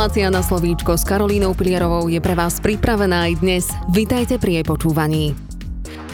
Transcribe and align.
Relácia 0.00 0.32
na 0.32 0.40
slovíčko 0.40 0.96
s 0.96 1.04
Karolínou 1.04 1.52
Pilierovou 1.52 2.08
je 2.08 2.16
pre 2.24 2.32
vás 2.32 2.56
pripravená 2.56 3.28
aj 3.28 3.44
dnes. 3.44 3.68
Vitajte 3.92 4.40
pri 4.40 4.56
jej 4.56 4.64
počúvaní. 4.64 5.49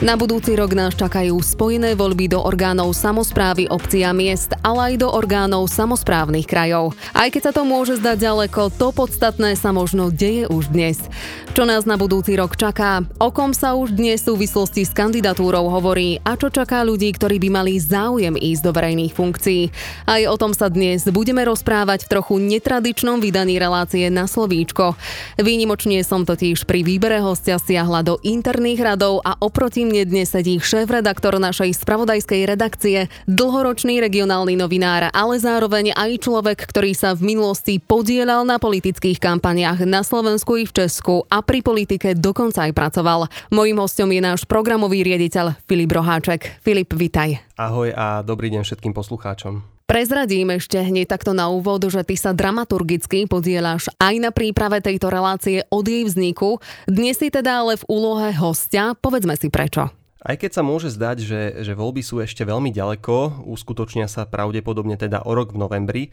Na 0.05 0.13
budúci 0.13 0.53
rok 0.53 0.77
nás 0.77 0.93
čakajú 0.93 1.41
spojené 1.41 1.97
voľby 1.97 2.29
do 2.29 2.45
orgánov 2.45 2.93
samozprávy 2.93 3.65
obcí 3.73 4.05
a 4.05 4.13
miest, 4.13 4.53
ale 4.61 4.93
aj 4.93 4.95
do 5.01 5.09
orgánov 5.09 5.73
samozprávnych 5.73 6.45
krajov. 6.45 6.93
Aj 7.17 7.33
keď 7.33 7.49
sa 7.49 7.53
to 7.57 7.65
môže 7.65 7.97
zdať 8.05 8.29
ďaleko, 8.29 8.77
to 8.77 8.93
podstatné 8.93 9.57
sa 9.57 9.73
možno 9.73 10.13
deje 10.13 10.53
už 10.53 10.69
dnes. 10.69 11.01
Čo 11.57 11.65
nás 11.65 11.89
na 11.89 11.97
budúci 11.97 12.37
rok 12.37 12.61
čaká, 12.61 13.09
o 13.17 13.33
kom 13.33 13.57
sa 13.57 13.73
už 13.73 13.97
dnes 13.97 14.21
v 14.21 14.37
súvislosti 14.37 14.85
s 14.85 14.93
kandidatúrou 14.93 15.65
hovorí 15.73 16.21
a 16.29 16.37
čo 16.37 16.53
čaká 16.53 16.85
ľudí, 16.85 17.09
ktorí 17.17 17.41
by 17.41 17.49
mali 17.49 17.81
záujem 17.81 18.37
ísť 18.37 18.69
do 18.69 18.77
verejných 18.77 19.17
funkcií. 19.17 19.73
Aj 20.05 20.21
o 20.29 20.37
tom 20.37 20.53
sa 20.53 20.69
dnes 20.69 21.09
budeme 21.09 21.41
rozprávať 21.49 22.05
v 22.05 22.13
trochu 22.13 22.37
netradičnom 22.37 23.17
vydaní 23.25 23.57
relácie 23.57 24.13
na 24.13 24.29
slovíčko. 24.29 24.93
Výnimočne 25.41 26.05
som 26.05 26.29
totiž 26.29 26.69
pri 26.69 26.85
výbere 26.85 27.25
hostia 27.25 27.57
siahla 27.57 28.05
do 28.05 28.21
interných 28.21 28.85
radov 28.85 29.25
a 29.25 29.41
oproti 29.41 29.86
mne 29.87 30.03
dnes 30.03 30.27
sedí 30.27 30.59
šéf-redaktor 30.59 31.39
našej 31.39 31.79
spravodajskej 31.79 32.43
redakcie, 32.51 33.07
dlhoročný 33.31 34.03
regionálny 34.03 34.59
novinár, 34.59 35.15
ale 35.15 35.39
zároveň 35.39 35.95
aj 35.95 36.27
človek, 36.27 36.67
ktorý 36.67 36.91
sa 36.91 37.15
v 37.15 37.31
minulosti 37.31 37.79
podielal 37.79 38.43
na 38.43 38.59
politických 38.59 39.23
kampaniách 39.23 39.87
na 39.87 40.03
Slovensku 40.03 40.59
i 40.59 40.67
v 40.67 40.75
Česku 40.75 41.23
a 41.31 41.39
pri 41.39 41.63
politike 41.63 42.19
dokonca 42.19 42.67
aj 42.67 42.75
pracoval. 42.75 43.31
Mojím 43.55 43.79
hostom 43.79 44.11
je 44.11 44.19
náš 44.19 44.43
programový 44.43 45.07
riaditeľ 45.07 45.55
Filip 45.71 45.95
Roháček. 45.95 46.59
Filip, 46.67 46.91
vitaj. 46.91 47.39
Ahoj 47.55 47.95
a 47.95 48.27
dobrý 48.27 48.51
deň 48.51 48.67
všetkým 48.67 48.91
poslucháčom. 48.91 49.76
Prezradím 49.87 50.51
ešte 50.51 50.83
hneď 50.83 51.07
takto 51.07 51.31
na 51.31 51.47
úvod, 51.47 51.87
že 51.87 52.03
ty 52.03 52.19
sa 52.19 52.35
dramaturgicky 52.35 53.31
podieláš 53.31 53.87
aj 54.03 54.19
na 54.19 54.35
príprave 54.35 54.83
tejto 54.83 55.07
relácie 55.15 55.63
od 55.71 55.87
jej 55.87 56.03
vzniku. 56.03 56.59
Dnes 56.91 57.23
si 57.23 57.31
teda 57.31 57.63
ale 57.63 57.79
v 57.79 57.87
úlohe 57.87 58.35
hostia. 58.35 58.99
Povedzme 58.99 59.39
si 59.39 59.47
prečo. 59.47 59.95
Aj 60.27 60.35
keď 60.35 60.59
sa 60.59 60.67
môže 60.67 60.91
zdať, 60.91 61.23
že, 61.23 61.43
že 61.63 61.73
voľby 61.79 62.03
sú 62.03 62.19
ešte 62.19 62.43
veľmi 62.43 62.75
ďaleko, 62.75 63.47
uskutočnia 63.47 64.11
sa 64.11 64.27
pravdepodobne 64.27 64.99
teda 64.99 65.23
o 65.23 65.31
rok 65.31 65.55
v 65.55 65.63
novembri, 65.63 66.03
e, 66.03 66.11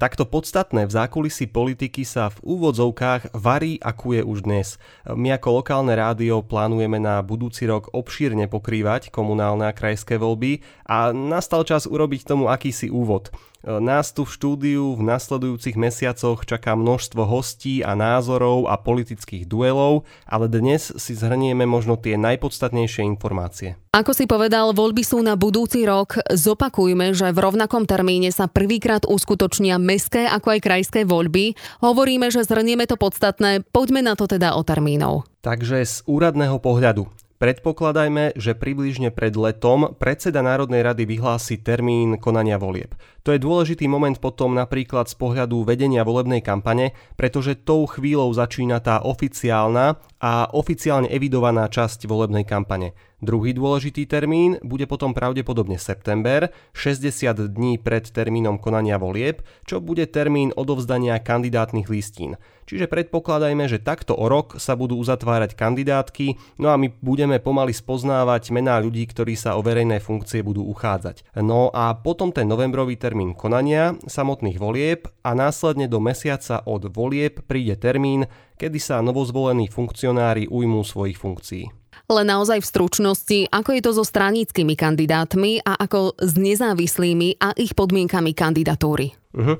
takto 0.00 0.24
podstatné 0.24 0.88
v 0.88 0.92
zákulisí 0.96 1.44
politiky 1.44 2.08
sa 2.08 2.32
v 2.32 2.56
úvodzovkách 2.56 3.36
varí, 3.36 3.76
akú 3.84 4.16
je 4.16 4.24
už 4.24 4.48
dnes. 4.48 4.80
My 5.04 5.36
ako 5.36 5.60
lokálne 5.60 5.92
rádio 5.92 6.40
plánujeme 6.40 6.96
na 7.04 7.20
budúci 7.20 7.68
rok 7.68 7.92
obšírne 7.92 8.48
pokrývať 8.48 9.12
komunálne 9.12 9.68
a 9.68 9.76
krajské 9.76 10.16
voľby 10.16 10.64
a 10.88 11.12
nastal 11.12 11.60
čas 11.68 11.84
urobiť 11.84 12.32
tomu 12.32 12.48
akýsi 12.48 12.88
úvod. 12.88 13.28
E, 13.60 13.76
nás 13.76 14.08
tu 14.16 14.24
v 14.24 14.32
štúdiu 14.32 14.96
v 14.96 15.02
nasledujúcich 15.04 15.76
mesiacoch 15.76 16.48
čaká 16.48 16.72
množstvo 16.72 17.28
hostí 17.28 17.84
a 17.84 17.92
názorov 17.92 18.72
a 18.72 18.80
politických 18.80 19.44
duelov, 19.44 20.08
ale 20.24 20.48
dnes 20.48 20.88
si 20.96 21.12
zhrnieme 21.12 21.68
možno 21.68 22.00
tie 22.00 22.16
najpodstatnejšie 22.16 23.04
informácie. 23.04 23.76
Ako 23.92 24.16
si 24.16 24.24
povedal, 24.24 24.72
voľby 24.72 25.02
sú 25.04 25.20
na 25.20 25.36
budúci 25.36 25.84
rok. 25.84 26.16
Zopakujme, 26.30 27.12
že 27.12 27.34
v 27.34 27.42
rovnakom 27.42 27.84
termíne 27.84 28.32
sa 28.32 28.48
prvýkrát 28.48 29.04
uskutočnia 29.04 29.76
mestské 29.76 30.24
ako 30.24 30.56
aj 30.56 30.60
krajské 30.64 31.00
voľby. 31.04 31.58
Hovoríme, 31.84 32.32
že 32.32 32.46
zhrnieme 32.46 32.88
to 32.88 32.96
podstatné, 32.96 33.66
poďme 33.74 34.00
na 34.00 34.16
to 34.16 34.30
teda 34.30 34.56
o 34.56 34.62
termínov. 34.64 35.28
Takže 35.44 35.84
z 35.84 35.94
úradného 36.06 36.62
pohľadu. 36.62 37.10
Predpokladajme, 37.40 38.36
že 38.36 38.52
približne 38.52 39.08
pred 39.08 39.32
letom 39.32 39.96
predseda 39.96 40.44
Národnej 40.44 40.84
rady 40.84 41.08
vyhlási 41.08 41.56
termín 41.56 42.20
konania 42.20 42.60
volieb. 42.60 42.92
To 43.24 43.36
je 43.36 43.40
dôležitý 43.40 43.84
moment 43.84 44.16
potom 44.16 44.56
napríklad 44.56 45.08
z 45.08 45.16
pohľadu 45.20 45.68
vedenia 45.68 46.04
volebnej 46.08 46.40
kampane, 46.40 46.96
pretože 47.20 47.58
tou 47.58 47.84
chvíľou 47.84 48.32
začína 48.32 48.80
tá 48.80 49.04
oficiálna 49.04 50.00
a 50.20 50.48
oficiálne 50.52 51.08
evidovaná 51.12 51.68
časť 51.68 52.08
volebnej 52.08 52.48
kampane. 52.48 52.96
Druhý 53.20 53.52
dôležitý 53.52 54.08
termín 54.08 54.56
bude 54.64 54.88
potom 54.88 55.12
pravdepodobne 55.12 55.76
september, 55.76 56.48
60 56.72 57.52
dní 57.52 57.76
pred 57.76 58.08
termínom 58.08 58.56
konania 58.56 58.96
volieb, 58.96 59.44
čo 59.68 59.76
bude 59.76 60.08
termín 60.08 60.56
odovzdania 60.56 61.20
kandidátnych 61.20 61.92
listín. 61.92 62.40
Čiže 62.64 62.88
predpokladajme, 62.88 63.66
že 63.66 63.82
takto 63.82 64.16
o 64.16 64.30
rok 64.30 64.56
sa 64.56 64.72
budú 64.72 64.96
uzatvárať 64.96 65.52
kandidátky, 65.52 66.56
no 66.62 66.72
a 66.72 66.80
my 66.80 66.88
budeme 67.02 67.36
pomaly 67.42 67.76
spoznávať 67.76 68.54
mená 68.56 68.80
ľudí, 68.80 69.04
ktorí 69.04 69.36
sa 69.36 69.58
o 69.58 69.60
verejné 69.60 70.00
funkcie 70.00 70.40
budú 70.40 70.64
uchádzať. 70.70 71.36
No 71.44 71.68
a 71.74 71.92
potom 71.98 72.32
ten 72.32 72.48
novembrový 72.48 72.94
termín 72.94 73.09
konania 73.36 73.98
samotných 74.06 74.58
volieb 74.60 75.10
a 75.26 75.34
následne 75.34 75.86
do 75.90 75.98
mesiaca 75.98 76.62
od 76.64 76.88
volieb 76.90 77.44
príde 77.44 77.76
termín, 77.76 78.28
kedy 78.56 78.78
sa 78.80 79.04
novozvolení 79.04 79.68
funkcionári 79.68 80.46
ujmú 80.48 80.84
svojich 80.84 81.18
funkcií. 81.18 81.64
Len 82.10 82.26
naozaj 82.26 82.58
v 82.58 82.70
stručnosti, 82.74 83.38
ako 83.54 83.70
je 83.70 83.82
to 83.86 83.90
so 83.94 84.02
straníckými 84.02 84.74
kandidátmi 84.74 85.62
a 85.62 85.78
ako 85.78 86.18
s 86.18 86.34
nezávislými 86.34 87.38
a 87.38 87.54
ich 87.54 87.78
podmienkami 87.78 88.34
kandidatúry. 88.34 89.14
Uh-huh. 89.30 89.54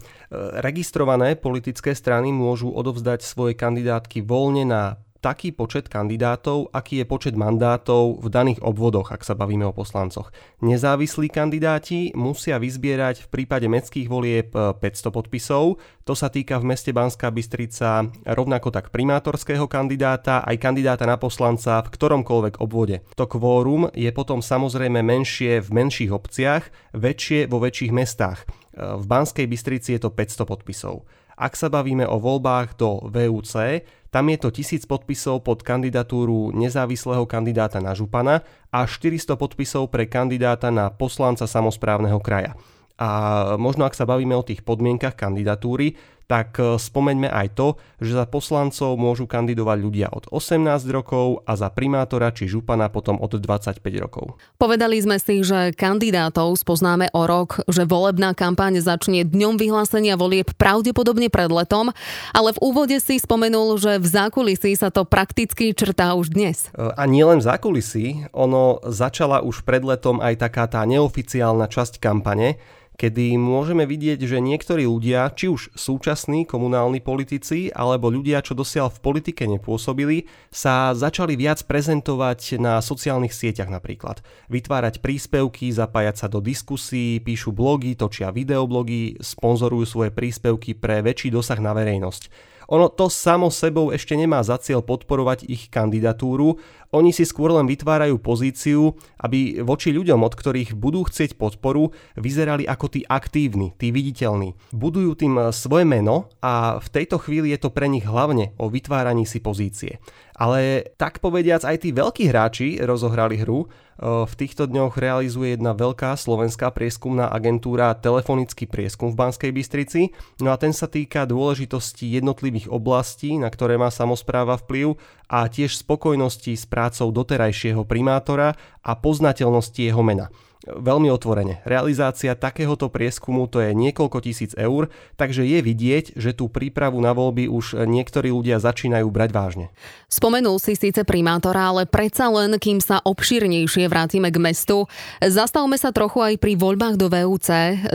Registrované 0.59 1.39
politické 1.39 1.95
strany 1.95 2.35
môžu 2.35 2.75
odovzdať 2.75 3.23
svoje 3.23 3.55
kandidátky 3.55 4.27
voľne 4.27 4.67
na 4.67 4.83
taký 5.21 5.53
počet 5.53 5.93
kandidátov, 5.93 6.73
aký 6.73 7.05
je 7.05 7.07
počet 7.07 7.37
mandátov 7.37 8.25
v 8.25 8.27
daných 8.33 8.61
obvodoch, 8.65 9.13
ak 9.13 9.21
sa 9.21 9.37
bavíme 9.37 9.69
o 9.69 9.77
poslancoch. 9.77 10.33
Nezávislí 10.65 11.29
kandidáti 11.29 12.17
musia 12.17 12.57
vyzbierať 12.57 13.29
v 13.29 13.29
prípade 13.29 13.69
mestských 13.69 14.09
volieb 14.09 14.51
500 14.53 14.81
e, 14.81 15.09
podpisov, 15.13 15.65
to 16.09 16.19
sa 16.19 16.27
týka 16.27 16.59
v 16.59 16.75
meste 16.75 16.91
Banská 16.91 17.31
Bystrica 17.31 18.09
rovnako 18.27 18.75
tak 18.75 18.91
primátorského 18.91 19.71
kandidáta, 19.71 20.43
aj 20.43 20.59
kandidáta 20.59 21.07
na 21.07 21.15
poslanca 21.21 21.79
v 21.87 21.93
ktoromkoľvek 21.93 22.59
obvode. 22.59 23.05
To 23.15 23.31
kvórum 23.31 23.93
je 23.95 24.11
potom 24.11 24.43
samozrejme 24.43 25.05
menšie 25.05 25.63
v 25.63 25.69
menších 25.71 26.11
obciach, 26.11 26.67
väčšie 26.97 27.47
vo 27.47 27.63
väčších 27.63 27.93
mestách. 27.95 28.43
E, 28.43 28.99
v 28.99 29.05
Banskej 29.05 29.47
Bystrici 29.47 29.95
je 29.95 30.01
to 30.03 30.11
500 30.11 30.49
podpisov. 30.49 31.05
Ak 31.41 31.57
sa 31.57 31.73
bavíme 31.73 32.05
o 32.05 32.21
voľbách 32.21 32.77
do 32.77 33.01
VUC, 33.09 33.81
tam 34.11 34.27
je 34.27 34.39
to 34.43 34.51
1000 34.51 34.91
podpisov 34.91 35.47
pod 35.47 35.63
kandidatúru 35.63 36.51
nezávislého 36.51 37.23
kandidáta 37.31 37.79
na 37.79 37.95
župana 37.95 38.43
a 38.75 38.83
400 38.83 39.39
podpisov 39.39 39.87
pre 39.91 40.11
kandidáta 40.11 40.75
na 40.75 40.91
poslanca 40.91 41.47
samozprávneho 41.47 42.19
kraja. 42.19 42.59
A 43.01 43.09
možno 43.57 43.87
ak 43.89 43.97
sa 43.97 44.05
bavíme 44.05 44.37
o 44.37 44.45
tých 44.45 44.61
podmienkach 44.67 45.17
kandidatúry, 45.17 45.97
tak 46.31 46.63
e, 46.63 46.79
spomeňme 46.79 47.27
aj 47.27 47.59
to, 47.59 47.75
že 47.99 48.15
za 48.15 48.23
poslancov 48.31 48.95
môžu 48.95 49.27
kandidovať 49.27 49.79
ľudia 49.83 50.09
od 50.15 50.31
18 50.31 50.63
rokov 50.95 51.43
a 51.43 51.59
za 51.59 51.67
primátora 51.75 52.31
či 52.31 52.47
župana 52.47 52.87
potom 52.87 53.19
od 53.19 53.35
25 53.35 53.83
rokov. 53.99 54.39
Povedali 54.55 55.03
sme 55.03 55.19
si, 55.19 55.43
že 55.43 55.75
kandidátov 55.75 56.55
spoznáme 56.55 57.11
o 57.11 57.27
rok, 57.27 57.67
že 57.67 57.83
volebná 57.83 58.31
kampaň 58.39 58.79
začne 58.79 59.27
dňom 59.27 59.59
vyhlásenia 59.59 60.15
volieb 60.15 60.55
pravdepodobne 60.55 61.27
pred 61.27 61.51
letom, 61.51 61.91
ale 62.31 62.55
v 62.55 62.63
úvode 62.63 62.95
si 63.03 63.19
spomenul, 63.19 63.75
že 63.83 63.99
v 63.99 64.07
zákulisí 64.07 64.79
sa 64.79 64.95
to 64.95 65.03
prakticky 65.03 65.75
črtá 65.75 66.15
už 66.15 66.31
dnes. 66.31 66.71
E, 66.71 66.95
a 66.95 67.03
nielen 67.11 67.43
v 67.43 67.49
zákulisí, 67.51 68.07
ono 68.31 68.79
začala 68.87 69.43
už 69.43 69.67
pred 69.67 69.83
letom 69.83 70.23
aj 70.23 70.47
taká 70.47 70.71
tá 70.71 70.87
neoficiálna 70.87 71.67
časť 71.67 71.99
kampane, 71.99 72.63
kedy 73.01 73.41
môžeme 73.41 73.89
vidieť, 73.89 74.21
že 74.29 74.45
niektorí 74.45 74.85
ľudia, 74.85 75.33
či 75.33 75.49
už 75.49 75.73
súčasní 75.73 76.45
komunálni 76.45 77.01
politici, 77.01 77.73
alebo 77.73 78.13
ľudia, 78.13 78.45
čo 78.45 78.53
dosiaľ 78.53 78.93
v 78.93 79.01
politike 79.01 79.49
nepôsobili, 79.49 80.29
sa 80.53 80.93
začali 80.93 81.33
viac 81.41 81.65
prezentovať 81.65 82.61
na 82.61 82.85
sociálnych 82.85 83.33
sieťach 83.33 83.73
napríklad. 83.73 84.21
Vytvárať 84.53 85.01
príspevky, 85.01 85.73
zapájať 85.73 86.17
sa 86.21 86.27
do 86.29 86.45
diskusí, 86.45 87.25
píšu 87.25 87.57
blogy, 87.57 87.97
točia 87.97 88.29
videoblogy, 88.29 89.17
sponzorujú 89.17 89.89
svoje 89.89 90.11
príspevky 90.13 90.77
pre 90.77 91.01
väčší 91.01 91.33
dosah 91.33 91.57
na 91.57 91.73
verejnosť. 91.73 92.53
Ono 92.71 92.87
to 92.87 93.11
samo 93.11 93.51
sebou 93.51 93.91
ešte 93.91 94.15
nemá 94.15 94.47
za 94.47 94.55
cieľ 94.63 94.87
podporovať 94.87 95.43
ich 95.51 95.67
kandidatúru, 95.75 96.63
oni 96.91 97.15
si 97.15 97.23
skôr 97.23 97.55
len 97.55 97.71
vytvárajú 97.71 98.19
pozíciu, 98.19 98.99
aby 99.23 99.63
voči 99.63 99.95
ľuďom, 99.95 100.27
od 100.27 100.35
ktorých 100.35 100.75
budú 100.75 101.07
chcieť 101.07 101.39
podporu, 101.39 101.95
vyzerali 102.19 102.67
ako 102.67 102.87
tí 102.99 103.01
aktívni, 103.07 103.71
tí 103.79 103.95
viditeľní. 103.95 104.59
Budujú 104.75 105.15
tým 105.15 105.55
svoje 105.55 105.87
meno 105.87 106.27
a 106.43 106.83
v 106.83 106.89
tejto 106.91 107.23
chvíli 107.23 107.55
je 107.55 107.63
to 107.63 107.71
pre 107.71 107.87
nich 107.87 108.03
hlavne 108.03 108.53
o 108.59 108.67
vytváraní 108.67 109.23
si 109.23 109.39
pozície. 109.39 110.03
Ale 110.41 110.89
tak 110.97 111.21
povediac 111.21 111.69
aj 111.69 111.85
tí 111.85 111.93
veľkí 111.93 112.25
hráči 112.33 112.81
rozohrali 112.81 113.37
hru. 113.37 113.69
V 114.01 114.33
týchto 114.33 114.65
dňoch 114.65 114.97
realizuje 114.97 115.53
jedna 115.53 115.77
veľká 115.77 116.17
slovenská 116.17 116.73
prieskumná 116.73 117.29
agentúra 117.29 117.93
telefonický 117.93 118.65
prieskum 118.65 119.13
v 119.13 119.21
Banskej 119.21 119.53
Bystrici. 119.53 120.17
No 120.41 120.49
a 120.49 120.57
ten 120.57 120.73
sa 120.73 120.89
týka 120.89 121.29
dôležitosti 121.29 122.09
jednotlivých 122.09 122.73
oblastí, 122.73 123.37
na 123.37 123.53
ktoré 123.53 123.77
má 123.77 123.93
samozpráva 123.93 124.57
vplyv 124.57 124.97
a 125.31 125.47
tiež 125.47 125.79
spokojnosti 125.79 126.59
s 126.59 126.67
prácou 126.67 127.15
doterajšieho 127.15 127.87
primátora 127.87 128.59
a 128.83 128.93
poznateľnosti 128.99 129.79
jeho 129.79 130.03
mena. 130.03 130.27
Veľmi 130.61 131.09
otvorene. 131.09 131.65
Realizácia 131.65 132.37
takéhoto 132.37 132.93
prieskumu 132.93 133.49
to 133.49 133.65
je 133.65 133.73
niekoľko 133.73 134.21
tisíc 134.21 134.53
eur, 134.61 134.93
takže 135.17 135.41
je 135.49 135.65
vidieť, 135.65 136.21
že 136.21 136.37
tú 136.37 136.53
prípravu 136.53 137.01
na 137.01 137.17
voľby 137.17 137.49
už 137.49 137.89
niektorí 137.89 138.29
ľudia 138.29 138.61
začínajú 138.61 139.09
brať 139.09 139.31
vážne. 139.33 139.67
Spomenul 140.13 140.61
si 140.61 140.77
síce 140.77 141.01
primátora, 141.01 141.73
ale 141.73 141.89
predsa 141.89 142.29
len, 142.29 142.61
kým 142.61 142.77
sa 142.77 143.01
obšírnejšie 143.01 143.89
vrátime 143.89 144.29
k 144.29 144.37
mestu, 144.37 144.85
zastavme 145.25 145.81
sa 145.81 145.97
trochu 145.97 146.21
aj 146.21 146.35
pri 146.37 146.61
voľbách 146.61 147.01
do 147.01 147.09
VUC. 147.09 147.49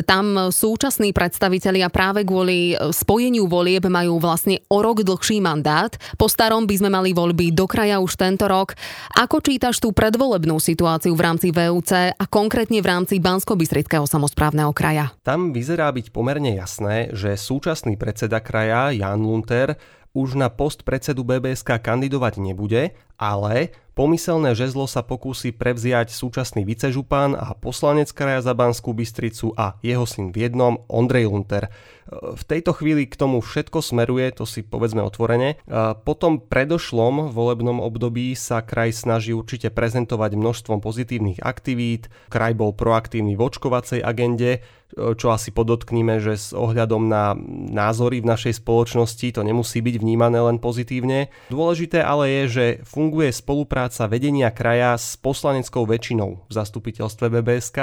Tam 0.09 0.49
súčasní 0.49 1.13
predstavitelia 1.13 1.93
práve 1.93 2.25
kvôli 2.25 2.73
spojeniu 2.89 3.45
volieb 3.45 3.85
majú 3.85 4.17
vlastne 4.17 4.65
o 4.73 4.81
rok 4.81 5.05
dlhší 5.05 5.37
mandát. 5.37 5.93
Po 6.17 6.25
starom 6.25 6.65
by 6.65 6.81
sme 6.81 6.89
mali 6.89 7.13
voľby 7.13 7.53
do 7.53 7.69
kraja 7.69 8.01
už 8.01 8.17
tento 8.17 8.49
rok. 8.49 8.73
Ako 9.21 9.37
čítaš 9.45 9.77
tú 9.77 9.93
predvolebnú 9.93 10.57
situáciu 10.57 11.13
v 11.13 11.21
rámci 11.21 11.53
VUC 11.53 12.17
a 12.17 12.25
konkrétne 12.25 12.54
v 12.79 12.87
rámci 12.87 13.19
bansko 13.19 13.59
samozprávneho 14.07 14.71
kraja? 14.71 15.11
Tam 15.27 15.51
vyzerá 15.51 15.91
byť 15.91 16.15
pomerne 16.15 16.55
jasné, 16.55 17.11
že 17.11 17.35
súčasný 17.35 17.99
predseda 17.99 18.39
kraja 18.39 18.95
Jan 18.95 19.19
Lunter 19.19 19.75
už 20.15 20.39
na 20.39 20.47
post 20.47 20.87
predsedu 20.87 21.27
BBSK 21.27 21.83
kandidovať 21.83 22.39
nebude, 22.39 22.95
ale 23.19 23.75
pomyselné 23.91 24.55
žezlo 24.55 24.87
sa 24.87 25.03
pokúsi 25.03 25.51
prevziať 25.51 26.15
súčasný 26.15 26.63
vicežupan 26.63 27.35
a 27.35 27.51
poslanec 27.59 28.07
kraja 28.15 28.47
za 28.47 28.55
Banskú 28.55 28.95
Bystricu 28.95 29.51
a 29.59 29.75
jeho 29.83 30.07
syn 30.07 30.31
v 30.31 30.47
jednom, 30.47 30.79
Ondrej 30.87 31.27
Lunter. 31.27 31.67
V 32.11 32.43
tejto 32.45 32.77
chvíli 32.77 33.09
k 33.09 33.17
tomu 33.17 33.41
všetko 33.41 33.81
smeruje, 33.81 34.29
to 34.29 34.45
si 34.45 34.61
povedzme 34.61 35.01
otvorene. 35.01 35.57
Po 36.05 36.13
tom 36.13 36.37
predošlom 36.37 37.33
volebnom 37.33 37.81
období 37.81 38.37
sa 38.37 38.61
kraj 38.61 38.93
snaží 38.93 39.33
určite 39.33 39.73
prezentovať 39.73 40.37
množstvom 40.37 40.85
pozitívnych 40.85 41.41
aktivít. 41.41 42.13
Kraj 42.29 42.53
bol 42.53 42.77
proaktívny 42.77 43.33
v 43.33 43.41
očkovacej 43.41 44.05
agende, 44.05 44.61
čo 44.95 45.33
asi 45.33 45.49
podotkníme, 45.49 46.21
že 46.21 46.37
s 46.37 46.53
ohľadom 46.53 47.09
na 47.09 47.33
názory 47.73 48.21
v 48.21 48.29
našej 48.31 48.61
spoločnosti 48.63 49.33
to 49.33 49.41
nemusí 49.41 49.81
byť 49.81 49.95
vnímané 49.97 50.39
len 50.39 50.61
pozitívne. 50.61 51.33
Dôležité 51.49 52.05
ale 52.05 52.29
je, 52.29 52.43
že 52.47 52.65
funguje 52.85 53.33
spolupráca 53.33 54.05
vedenia 54.05 54.53
kraja 54.53 54.95
s 54.95 55.17
poslaneckou 55.19 55.89
väčšinou 55.89 56.47
v 56.47 56.51
zastupiteľstve 56.53 57.27
BBSK 57.27 57.79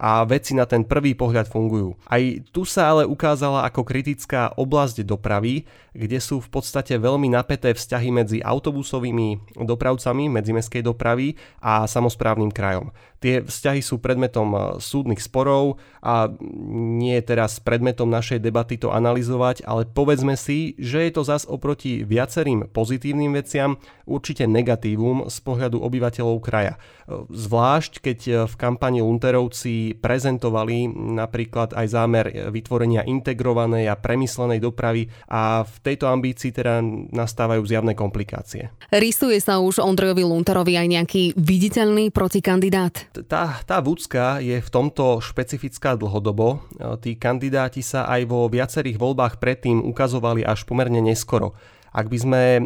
a 0.00 0.10
veci 0.26 0.52
na 0.52 0.66
ten 0.66 0.84
prvý 0.84 1.14
pohľad 1.14 1.48
fungujú. 1.48 1.96
Aj 2.04 2.20
tu 2.52 2.66
sa 2.68 2.92
ale 2.92 3.08
ukázala 3.08 3.59
ako 3.66 3.84
kritická 3.84 4.54
oblasť 4.56 5.02
dopravy, 5.04 5.68
kde 5.92 6.18
sú 6.22 6.38
v 6.38 6.48
podstate 6.48 6.96
veľmi 6.96 7.32
napäté 7.32 7.74
vzťahy 7.74 8.08
medzi 8.14 8.38
autobusovými 8.40 9.58
dopravcami 9.58 10.30
medzimestskej 10.30 10.86
dopravy 10.86 11.34
a 11.60 11.84
samozprávnym 11.84 12.54
krajom. 12.54 12.94
Tie 13.20 13.44
vzťahy 13.44 13.84
sú 13.84 14.00
predmetom 14.00 14.48
e, 14.56 14.58
súdnych 14.80 15.20
sporov 15.20 15.76
a 16.00 16.32
nie 16.72 17.20
je 17.20 17.24
teraz 17.36 17.60
predmetom 17.60 18.08
našej 18.08 18.40
debaty 18.40 18.80
to 18.80 18.88
analyzovať, 18.88 19.60
ale 19.68 19.84
povedzme 19.84 20.40
si, 20.40 20.72
že 20.80 21.04
je 21.04 21.12
to 21.12 21.22
zas 21.28 21.44
oproti 21.44 22.00
viacerým 22.00 22.72
pozitívnym 22.72 23.36
veciam 23.36 23.76
určite 24.08 24.48
negatívum 24.48 25.28
z 25.28 25.36
pohľadu 25.44 25.84
obyvateľov 25.84 26.40
kraja. 26.40 26.80
E, 27.04 27.28
zvlášť 27.28 27.92
keď 28.00 28.18
e, 28.24 28.32
v 28.48 28.54
kampani 28.56 29.04
Lunterovci 29.04 30.00
prezentovali 30.00 30.88
napríklad 31.20 31.76
aj 31.76 31.86
zámer 31.92 32.26
vytvorenia 32.48 33.04
integrovanej 33.50 33.90
a 33.90 33.98
premyslenej 33.98 34.62
dopravy 34.62 35.10
a 35.26 35.66
v 35.66 35.76
tejto 35.82 36.06
ambícii 36.06 36.54
teda 36.54 36.78
nastávajú 37.10 37.66
zjavné 37.66 37.98
komplikácie. 37.98 38.70
Rysuje 38.94 39.42
sa 39.42 39.58
už 39.58 39.82
Ondrejovi 39.82 40.22
Lunterovi 40.22 40.78
aj 40.78 40.86
nejaký 40.86 41.22
viditeľný 41.34 42.14
protikandidát? 42.14 43.10
Tá, 43.26 43.58
tá 43.66 43.82
Vúcka 43.82 44.38
je 44.38 44.62
v 44.62 44.70
tomto 44.70 45.18
špecifická 45.18 45.98
dlhodobo. 45.98 46.62
E, 46.78 46.94
tí 47.02 47.18
kandidáti 47.18 47.82
sa 47.82 48.06
aj 48.06 48.22
vo 48.30 48.46
viacerých 48.46 48.96
voľbách 48.96 49.42
predtým 49.42 49.82
ukazovali 49.82 50.46
až 50.46 50.62
pomerne 50.62 51.02
neskoro. 51.02 51.58
Ak 51.90 52.06
by 52.06 52.18
sme 52.22 52.42
e, 52.58 52.62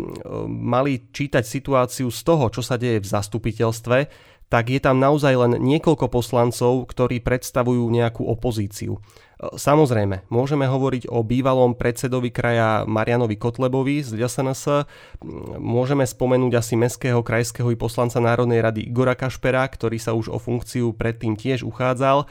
mali 0.53 1.09
čítať 1.09 1.45
situáciu 1.49 2.13
z 2.13 2.21
toho, 2.21 2.53
čo 2.53 2.61
sa 2.61 2.77
deje 2.77 3.01
v 3.01 3.09
zastupiteľstve, 3.09 3.99
tak 4.53 4.69
je 4.69 4.79
tam 4.79 5.01
naozaj 5.01 5.35
len 5.35 5.53
niekoľko 5.57 6.13
poslancov, 6.13 6.87
ktorí 6.93 7.25
predstavujú 7.25 7.89
nejakú 7.89 8.29
opozíciu. 8.29 9.01
Samozrejme, 9.53 10.25
môžeme 10.33 10.65
hovoriť 10.65 11.13
o 11.13 11.21
bývalom 11.21 11.77
predsedovi 11.77 12.33
kraja 12.33 12.89
Marianovi 12.89 13.37
Kotlebovi 13.37 14.01
z 14.01 14.17
LSNS, 14.17 14.89
môžeme 15.61 16.09
spomenúť 16.09 16.53
asi 16.57 16.75
mestského, 16.81 17.21
krajského 17.21 17.69
i 17.69 17.77
poslanca 17.77 18.17
Národnej 18.23 18.65
rady 18.65 18.89
Igora 18.89 19.13
Kašpera, 19.13 19.69
ktorý 19.69 20.01
sa 20.01 20.17
už 20.17 20.33
o 20.33 20.39
funkciu 20.41 20.97
predtým 20.97 21.37
tiež 21.37 21.67
uchádzal 21.67 22.25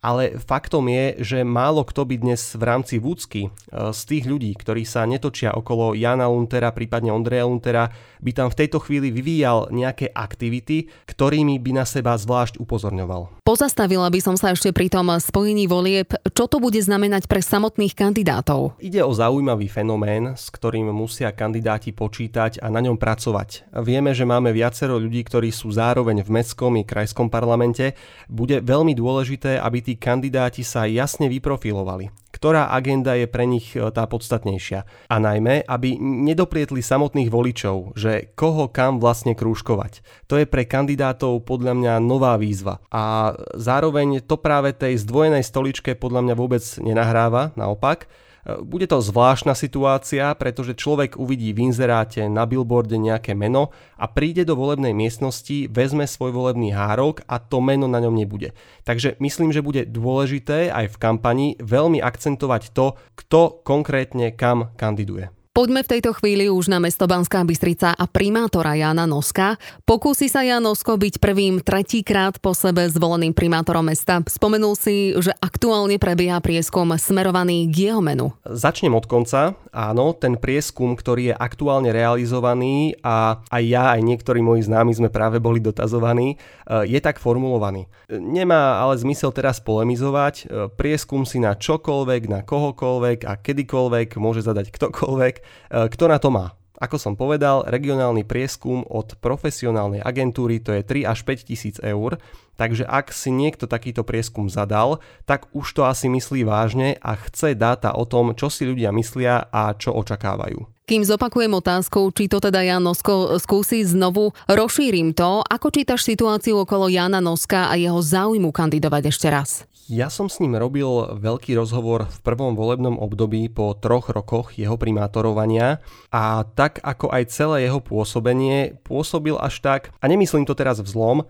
ale 0.00 0.40
faktom 0.40 0.88
je, 0.88 1.04
že 1.20 1.38
málo 1.44 1.84
kto 1.84 2.08
by 2.08 2.16
dnes 2.16 2.56
v 2.56 2.62
rámci 2.64 2.96
Vúcky 2.96 3.48
e, 3.48 3.50
z 3.92 4.00
tých 4.08 4.24
ľudí, 4.24 4.56
ktorí 4.56 4.88
sa 4.88 5.04
netočia 5.04 5.52
okolo 5.52 5.92
Jana 5.92 6.24
Luntera, 6.24 6.72
prípadne 6.72 7.12
Ondreja 7.12 7.44
Luntera, 7.44 7.92
by 8.24 8.32
tam 8.32 8.48
v 8.48 8.58
tejto 8.64 8.80
chvíli 8.80 9.12
vyvíjal 9.12 9.68
nejaké 9.68 10.08
aktivity, 10.08 10.88
ktorými 11.04 11.60
by 11.60 11.70
na 11.76 11.84
seba 11.84 12.16
zvlášť 12.16 12.56
upozorňoval. 12.56 13.39
Pozastavila 13.50 14.06
by 14.14 14.22
som 14.22 14.38
sa 14.38 14.54
ešte 14.54 14.70
pri 14.70 14.86
tom 14.86 15.10
spojení 15.10 15.66
volieb. 15.66 16.14
Čo 16.38 16.46
to 16.46 16.62
bude 16.62 16.78
znamenať 16.78 17.26
pre 17.26 17.42
samotných 17.42 17.98
kandidátov? 17.98 18.78
Ide 18.78 19.02
o 19.02 19.10
zaujímavý 19.10 19.66
fenomén, 19.66 20.38
s 20.38 20.54
ktorým 20.54 20.86
musia 20.94 21.34
kandidáti 21.34 21.90
počítať 21.90 22.62
a 22.62 22.70
na 22.70 22.78
ňom 22.78 22.94
pracovať. 22.94 23.66
Vieme, 23.82 24.14
že 24.14 24.22
máme 24.22 24.54
viacero 24.54 25.02
ľudí, 25.02 25.26
ktorí 25.26 25.50
sú 25.50 25.74
zároveň 25.74 26.22
v 26.22 26.30
mestskom 26.30 26.78
i 26.78 26.86
krajskom 26.86 27.26
parlamente. 27.26 27.98
Bude 28.30 28.62
veľmi 28.62 28.94
dôležité, 28.94 29.58
aby 29.58 29.82
tí 29.82 29.98
kandidáti 29.98 30.62
sa 30.62 30.86
jasne 30.86 31.26
vyprofilovali. 31.26 32.29
Ktorá 32.40 32.72
agenda 32.72 33.12
je 33.20 33.28
pre 33.28 33.44
nich 33.44 33.76
e, 33.76 33.84
tá 33.92 34.08
podstatnejšia. 34.08 34.88
A 35.12 35.16
najmä, 35.20 35.60
aby 35.68 36.00
nedoprietli 36.00 36.80
samotných 36.80 37.28
voličov, 37.28 37.92
že 38.00 38.32
koho 38.32 38.72
kam 38.72 38.96
vlastne 38.96 39.36
krúžkovať. 39.36 40.00
To 40.32 40.40
je 40.40 40.48
pre 40.48 40.64
kandidátov 40.64 41.44
podľa 41.44 41.76
mňa 41.76 41.94
nová 42.00 42.40
výzva. 42.40 42.80
A 42.88 43.36
zároveň 43.52 44.24
to 44.24 44.40
práve 44.40 44.72
tej 44.72 44.96
zdvojenej 45.04 45.44
stoličke 45.44 45.92
podľa 46.00 46.32
mňa 46.32 46.34
vôbec 46.40 46.64
nenahráva, 46.80 47.52
naopak 47.60 48.08
bude 48.44 48.86
to 48.88 49.00
zvláštna 49.00 49.52
situácia, 49.52 50.32
pretože 50.36 50.78
človek 50.78 51.16
uvidí 51.20 51.52
v 51.52 51.72
inzeráte 51.72 52.24
na 52.28 52.48
billboarde 52.48 52.96
nejaké 52.96 53.36
meno 53.36 53.72
a 54.00 54.08
príde 54.08 54.44
do 54.48 54.56
volebnej 54.56 54.96
miestnosti, 54.96 55.68
vezme 55.68 56.04
svoj 56.08 56.32
volebný 56.32 56.72
hárok 56.72 57.24
a 57.28 57.40
to 57.40 57.60
meno 57.60 57.88
na 57.88 58.00
ňom 58.00 58.16
nebude. 58.16 58.56
Takže 58.84 59.16
myslím, 59.20 59.50
že 59.52 59.64
bude 59.64 59.84
dôležité 59.88 60.72
aj 60.72 60.92
v 60.92 61.00
kampani 61.00 61.46
veľmi 61.60 62.00
akcentovať 62.00 62.72
to, 62.72 62.96
kto 63.16 63.60
konkrétne 63.64 64.32
kam 64.36 64.72
kandiduje. 64.76 65.39
Poďme 65.50 65.82
v 65.82 65.98
tejto 65.98 66.14
chvíli 66.14 66.46
už 66.46 66.70
na 66.70 66.78
mesto 66.78 67.10
Banská 67.10 67.42
Bystrica 67.42 67.90
a 67.90 68.06
primátora 68.06 68.78
Jana 68.78 69.02
Noska. 69.02 69.58
Pokúsi 69.82 70.30
sa 70.30 70.46
Jan 70.46 70.62
Nosko 70.62 70.94
byť 70.94 71.18
prvým 71.18 71.58
tretíkrát 71.58 72.38
po 72.38 72.54
sebe 72.54 72.86
zvoleným 72.86 73.34
primátorom 73.34 73.82
mesta. 73.82 74.22
Spomenul 74.22 74.78
si, 74.78 75.10
že 75.18 75.34
aktuálne 75.42 75.98
prebieha 75.98 76.38
prieskum 76.38 76.94
smerovaný 76.94 77.66
k 77.66 77.90
jeho 77.90 77.98
menu. 77.98 78.30
Začnem 78.46 78.94
od 78.94 79.10
konca. 79.10 79.58
Áno, 79.74 80.14
ten 80.14 80.38
prieskum, 80.38 80.94
ktorý 80.94 81.34
je 81.34 81.34
aktuálne 81.34 81.90
realizovaný 81.90 82.94
a 83.02 83.42
aj 83.50 83.62
ja, 83.66 83.90
aj 83.98 84.06
niektorí 84.06 84.38
moji 84.46 84.70
známi 84.70 84.94
sme 84.94 85.10
práve 85.10 85.42
boli 85.42 85.58
dotazovaní, 85.58 86.38
je 86.86 86.98
tak 87.02 87.18
formulovaný. 87.18 87.90
Nemá 88.06 88.78
ale 88.78 89.02
zmysel 89.02 89.34
teraz 89.34 89.58
polemizovať. 89.58 90.46
Prieskum 90.78 91.26
si 91.26 91.42
na 91.42 91.58
čokoľvek, 91.58 92.22
na 92.30 92.40
kohokoľvek 92.46 93.26
a 93.26 93.34
kedykoľvek 93.34 94.14
môže 94.14 94.46
zadať 94.46 94.70
ktokoľvek 94.70 95.39
E, 95.40 95.88
kto 95.90 96.04
na 96.06 96.20
to 96.20 96.28
má? 96.28 96.54
Ako 96.80 96.96
som 96.96 97.12
povedal, 97.12 97.68
regionálny 97.68 98.24
prieskum 98.24 98.88
od 98.88 99.12
profesionálnej 99.20 100.00
agentúry 100.00 100.64
to 100.64 100.72
je 100.72 100.80
3 100.80 101.12
až 101.12 101.28
5 101.28 101.48
tisíc 101.52 101.76
eur, 101.84 102.16
takže 102.56 102.88
ak 102.88 103.12
si 103.12 103.28
niekto 103.28 103.68
takýto 103.68 104.00
prieskum 104.00 104.48
zadal, 104.48 105.04
tak 105.28 105.52
už 105.52 105.76
to 105.76 105.84
asi 105.84 106.08
myslí 106.08 106.48
vážne 106.48 106.96
a 107.04 107.20
chce 107.20 107.52
dáta 107.52 107.92
o 107.92 108.08
tom, 108.08 108.32
čo 108.32 108.48
si 108.48 108.64
ľudia 108.64 108.96
myslia 108.96 109.44
a 109.52 109.76
čo 109.76 109.92
očakávajú. 109.92 110.79
Kým 110.90 111.06
zopakujem 111.06 111.54
otázku, 111.54 112.10
či 112.10 112.26
to 112.26 112.42
teda 112.42 112.66
Jan 112.66 112.82
Nosko 112.82 113.38
skúsi 113.38 113.86
znovu, 113.86 114.34
rozšírim 114.50 115.14
to. 115.14 115.38
Ako 115.38 115.70
čítaš 115.70 116.02
situáciu 116.02 116.66
okolo 116.66 116.90
Jana 116.90 117.22
Noska 117.22 117.70
a 117.70 117.78
jeho 117.78 118.02
záujmu 118.02 118.50
kandidovať 118.50 119.14
ešte 119.14 119.30
raz? 119.30 119.70
Ja 119.86 120.10
som 120.10 120.26
s 120.26 120.42
ním 120.42 120.58
robil 120.58 120.90
veľký 121.14 121.54
rozhovor 121.54 122.10
v 122.10 122.18
prvom 122.26 122.58
volebnom 122.58 122.98
období 122.98 123.46
po 123.54 123.78
troch 123.78 124.10
rokoch 124.10 124.58
jeho 124.58 124.74
primátorovania 124.74 125.78
a 126.10 126.42
tak 126.42 126.82
ako 126.82 127.14
aj 127.14 127.30
celé 127.30 127.70
jeho 127.70 127.78
pôsobenie 127.78 128.74
pôsobil 128.82 129.38
až 129.38 129.62
tak, 129.62 129.94
a 130.02 130.10
nemyslím 130.10 130.42
to 130.42 130.58
teraz 130.58 130.82
vzlom, 130.82 131.22
e, 131.22 131.24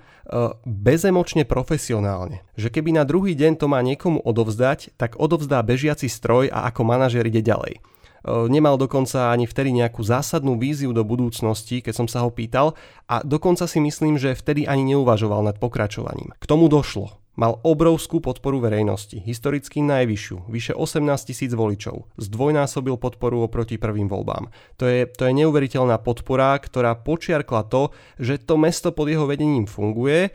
bezemočne 0.64 1.44
profesionálne. 1.44 2.40
Že 2.56 2.80
keby 2.80 2.96
na 2.96 3.04
druhý 3.04 3.36
deň 3.36 3.60
to 3.60 3.68
má 3.68 3.84
niekomu 3.84 4.24
odovzdať, 4.24 4.96
tak 4.96 5.20
odovzdá 5.20 5.60
bežiaci 5.60 6.08
stroj 6.08 6.48
a 6.48 6.64
ako 6.72 6.80
manažer 6.88 7.28
ide 7.28 7.44
ďalej. 7.44 7.99
Nemal 8.26 8.76
dokonca 8.76 9.32
ani 9.32 9.48
vtedy 9.48 9.72
nejakú 9.72 10.04
zásadnú 10.04 10.60
víziu 10.60 10.92
do 10.92 11.06
budúcnosti, 11.06 11.80
keď 11.80 11.94
som 12.04 12.08
sa 12.08 12.20
ho 12.24 12.30
pýtal 12.30 12.76
a 13.08 13.24
dokonca 13.24 13.64
si 13.64 13.80
myslím, 13.80 14.20
že 14.20 14.36
vtedy 14.36 14.68
ani 14.68 14.96
neuvažoval 14.96 15.40
nad 15.40 15.56
pokračovaním. 15.56 16.36
K 16.36 16.44
tomu 16.44 16.68
došlo 16.68 17.20
Mal 17.40 17.56
obrovskú 17.64 18.20
podporu 18.20 18.60
verejnosti, 18.60 19.16
historicky 19.16 19.80
najvyššiu, 19.80 20.50
vyše 20.52 20.76
18 20.76 21.24
tisíc 21.24 21.56
voličov. 21.56 22.04
Zdvojnásobil 22.20 23.00
podporu 23.00 23.40
oproti 23.46 23.80
prvým 23.80 24.12
voľbám. 24.12 24.52
To 24.76 24.84
je, 24.84 25.08
to 25.08 25.24
je 25.24 25.32
neuveriteľná 25.32 25.96
podpora, 26.04 26.52
ktorá 26.60 26.98
počiarkla 27.00 27.64
to, 27.70 27.96
že 28.20 28.44
to 28.44 28.60
mesto 28.60 28.92
pod 28.92 29.08
jeho 29.08 29.24
vedením 29.24 29.64
funguje, 29.64 30.28
e, 30.28 30.30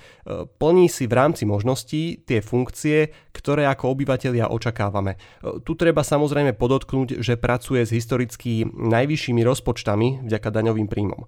plní 0.48 0.90
si 0.90 1.06
v 1.06 1.14
rámci 1.14 1.46
možností 1.46 2.26
tie 2.26 2.42
funkcie, 2.42 3.14
ktoré 3.36 3.68
ako 3.68 3.92
obyvateľia 3.92 4.48
očakávame. 4.48 5.20
E, 5.20 5.60
tu 5.68 5.76
treba 5.76 6.08
samozrejme 6.08 6.56
podotknúť, 6.56 7.20
že 7.20 7.36
pracuje 7.36 7.84
s 7.84 7.92
historicky 7.92 8.64
najvyššími 8.64 9.44
rozpočtami 9.44 10.24
vďaka 10.24 10.50
daňovým 10.56 10.88
príjmom. 10.88 11.28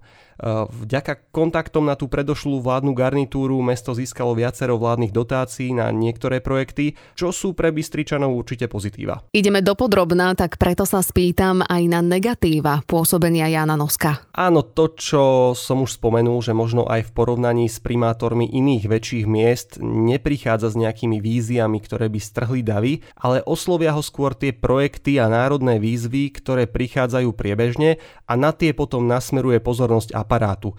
vďaka 0.64 1.28
kontaktom 1.28 1.84
na 1.84 1.98
tú 1.98 2.08
predošlú 2.08 2.64
vládnu 2.64 2.96
garnitúru 2.96 3.60
mesto 3.60 3.92
získalo 3.92 4.32
viacero 4.38 4.78
vládnych 4.78 5.10
dotácií 5.10 5.74
na 5.74 5.90
niektoré 5.90 6.38
projekty, 6.38 6.94
čo 7.18 7.34
sú 7.34 7.52
pre 7.52 7.74
Bystričanov 7.74 8.32
určite 8.32 8.70
pozitíva. 8.70 9.26
Ideme 9.34 9.60
do 9.60 9.74
podrobná, 9.74 10.38
tak 10.38 10.56
preto 10.56 10.86
sa 10.86 11.02
spýtam 11.02 11.66
aj 11.66 11.82
na 11.90 12.00
negatíva 12.00 12.86
pôsobenia 12.86 13.50
Jana 13.50 13.74
Noska. 13.74 14.30
Áno, 14.30 14.62
to, 14.62 14.94
čo 14.94 15.52
som 15.58 15.82
už 15.82 15.98
spomenul, 15.98 16.38
že 16.38 16.54
možno 16.54 16.86
aj 16.86 17.10
v 17.10 17.14
porovnaní 17.18 17.66
s 17.66 17.82
primátormi 17.82 18.46
iných 18.46 18.86
väčších 18.86 19.26
miest 19.26 19.82
neprichádza 19.82 20.70
s 20.70 20.76
nejakými 20.78 21.18
víziami, 21.18 21.82
ktoré 21.82 21.97
by 22.06 22.20
strhli 22.22 22.62
davy, 22.62 23.02
ale 23.18 23.42
oslovia 23.42 23.90
ho 23.90 24.02
skôr 24.04 24.38
tie 24.38 24.54
projekty 24.54 25.18
a 25.18 25.26
národné 25.26 25.82
výzvy, 25.82 26.30
ktoré 26.38 26.70
prichádzajú 26.70 27.34
priebežne 27.34 27.98
a 28.30 28.38
na 28.38 28.54
tie 28.54 28.70
potom 28.70 29.10
nasmeruje 29.10 29.58
pozornosť 29.58 30.14
aparátu. 30.14 30.78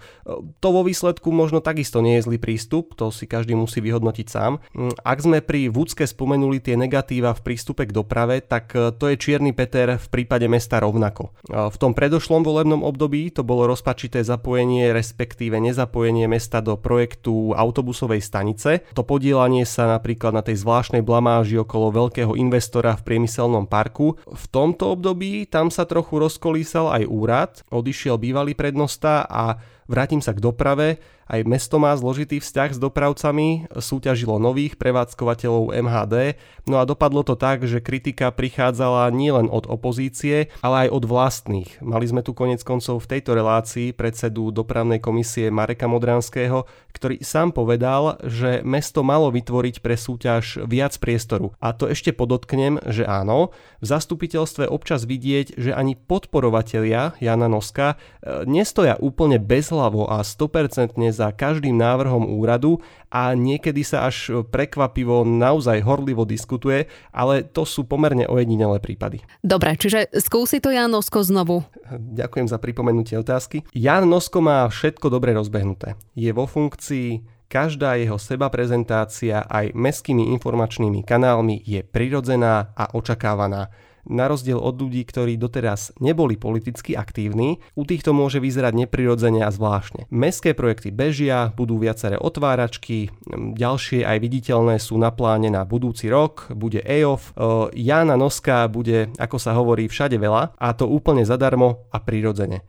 To 0.64 0.68
vo 0.72 0.80
výsledku 0.80 1.28
možno 1.28 1.60
takisto 1.60 2.00
nie 2.00 2.16
je 2.16 2.30
zlý 2.30 2.38
prístup, 2.40 2.96
to 2.96 3.12
si 3.12 3.28
každý 3.28 3.52
musí 3.52 3.84
vyhodnotiť 3.84 4.26
sám. 4.30 4.62
Ak 5.02 5.20
sme 5.20 5.44
pri 5.44 5.66
Vúcke 5.66 6.06
spomenuli 6.06 6.62
tie 6.62 6.78
negatíva 6.78 7.34
v 7.34 7.42
prístupe 7.42 7.90
k 7.90 7.92
doprave, 7.92 8.38
tak 8.38 8.70
e, 8.78 8.94
to 8.94 9.10
je 9.10 9.18
Čierny 9.18 9.50
Peter 9.50 9.98
v 9.98 10.06
prípade 10.06 10.46
mesta 10.46 10.78
rovnako. 10.78 11.34
E, 11.50 11.66
v 11.66 11.76
tom 11.76 11.90
predošlom 11.90 12.46
volebnom 12.46 12.86
období 12.86 13.34
to 13.34 13.42
bolo 13.42 13.66
rozpačité 13.66 14.22
zapojenie, 14.22 14.94
respektíve 14.94 15.58
nezapojenie 15.58 16.30
mesta 16.30 16.62
do 16.62 16.78
projektu 16.78 17.50
autobusovej 17.50 18.22
stanice. 18.22 18.86
To 18.94 19.02
podielanie 19.02 19.66
sa 19.66 19.90
napríklad 19.90 20.30
na 20.30 20.46
tej 20.46 20.62
zvláštnej 20.62 21.02
blamáži 21.10 21.58
okolo 21.58 21.90
veľkého 21.90 22.38
investora 22.38 22.94
v 22.94 23.02
priemyselnom 23.02 23.66
parku. 23.66 24.14
V 24.30 24.44
tomto 24.54 24.94
období 24.94 25.50
tam 25.50 25.66
sa 25.74 25.82
trochu 25.82 26.22
rozkolísal 26.22 27.02
aj 27.02 27.04
úrad, 27.10 27.52
odišiel 27.74 28.14
bývalý 28.14 28.54
prednosta 28.54 29.26
a 29.26 29.58
vrátim 29.90 30.22
sa 30.22 30.30
k 30.30 30.38
doprave 30.38 31.02
aj 31.30 31.46
mesto 31.46 31.78
má 31.78 31.94
zložitý 31.94 32.42
vzťah 32.42 32.74
s 32.74 32.82
dopravcami, 32.82 33.70
súťažilo 33.70 34.42
nových 34.42 34.74
prevádzkovateľov 34.74 35.78
MHD, 35.78 36.34
no 36.66 36.82
a 36.82 36.84
dopadlo 36.84 37.22
to 37.22 37.38
tak, 37.38 37.62
že 37.62 37.78
kritika 37.78 38.34
prichádzala 38.34 39.06
nielen 39.14 39.46
od 39.46 39.70
opozície, 39.70 40.50
ale 40.58 40.90
aj 40.90 40.98
od 40.98 41.04
vlastných. 41.06 41.70
Mali 41.86 42.10
sme 42.10 42.26
tu 42.26 42.34
konec 42.34 42.66
koncov 42.66 43.06
v 43.06 43.10
tejto 43.14 43.38
relácii 43.38 43.94
predsedu 43.94 44.50
dopravnej 44.50 44.98
komisie 44.98 45.54
Mareka 45.54 45.86
Modranského, 45.86 46.66
ktorý 46.90 47.22
sám 47.22 47.54
povedal, 47.54 48.18
že 48.26 48.66
mesto 48.66 49.06
malo 49.06 49.30
vytvoriť 49.30 49.86
pre 49.86 49.94
súťaž 49.94 50.66
viac 50.66 50.98
priestoru. 50.98 51.54
A 51.62 51.70
to 51.70 51.86
ešte 51.86 52.10
podotknem, 52.10 52.82
že 52.90 53.06
áno, 53.06 53.54
v 53.78 53.86
zastupiteľstve 53.86 54.66
občas 54.66 55.06
vidieť, 55.06 55.54
že 55.54 55.70
ani 55.70 55.94
podporovatelia 55.94 57.14
Jana 57.22 57.46
Noska 57.46 57.94
e, 57.94 58.42
nestoja 58.50 58.98
úplne 58.98 59.38
bezhlavo 59.80 60.04
a 60.12 60.20
100% 60.20 60.92
za 61.08 61.32
každým 61.32 61.72
návrhom 61.72 62.28
úradu 62.36 62.84
a 63.08 63.32
niekedy 63.32 63.80
sa 63.80 64.04
až 64.04 64.44
prekvapivo 64.52 65.24
naozaj 65.24 65.80
horlivo 65.80 66.28
diskutuje, 66.28 66.84
ale 67.08 67.40
to 67.40 67.64
sú 67.64 67.88
pomerne 67.88 68.28
ojedinelé 68.28 68.76
prípady. 68.76 69.24
Dobre, 69.40 69.80
čiže 69.80 70.12
skúsi 70.20 70.60
to 70.60 70.68
Jan 70.68 70.92
Nosko 70.92 71.24
znovu. 71.24 71.64
Ďakujem 71.90 72.46
za 72.52 72.60
pripomenutie 72.60 73.16
otázky. 73.16 73.64
Jan 73.72 74.04
Nosko 74.04 74.44
má 74.44 74.68
všetko 74.68 75.08
dobre 75.08 75.32
rozbehnuté. 75.32 75.96
Je 76.12 76.28
vo 76.36 76.44
funkcii, 76.44 77.24
každá 77.48 77.96
jeho 77.96 78.20
seba 78.20 78.52
prezentácia 78.52 79.48
aj 79.48 79.72
meskými 79.72 80.28
informačnými 80.36 81.02
kanálmi 81.02 81.56
je 81.64 81.80
prirodzená 81.80 82.76
a 82.76 82.92
očakávaná 82.92 83.72
na 84.08 84.30
rozdiel 84.30 84.56
od 84.56 84.76
ľudí, 84.78 85.02
ktorí 85.04 85.36
doteraz 85.36 85.92
neboli 86.00 86.38
politicky 86.38 86.96
aktívni, 86.96 87.58
u 87.74 87.82
týchto 87.84 88.14
môže 88.16 88.38
vyzerať 88.40 88.86
neprirodzene 88.86 89.44
a 89.44 89.50
zvláštne. 89.50 90.06
Mestské 90.12 90.54
projekty 90.56 90.94
bežia, 90.94 91.52
budú 91.56 91.80
viaceré 91.80 92.16
otváračky, 92.20 93.12
ďalšie 93.56 94.04
aj 94.04 94.18
viditeľné 94.20 94.76
sú 94.78 94.96
na 94.96 95.10
pláne 95.10 95.48
na 95.52 95.64
budúci 95.64 96.06
rok, 96.08 96.48
bude 96.52 96.80
EOF, 96.84 97.34
Jana 97.74 98.16
Noska 98.16 98.68
bude, 98.68 99.10
ako 99.18 99.36
sa 99.36 99.56
hovorí, 99.56 99.88
všade 99.88 100.16
veľa 100.20 100.54
a 100.56 100.68
to 100.76 100.86
úplne 100.86 101.24
zadarmo 101.24 101.88
a 101.90 101.98
prirodzene. 101.98 102.64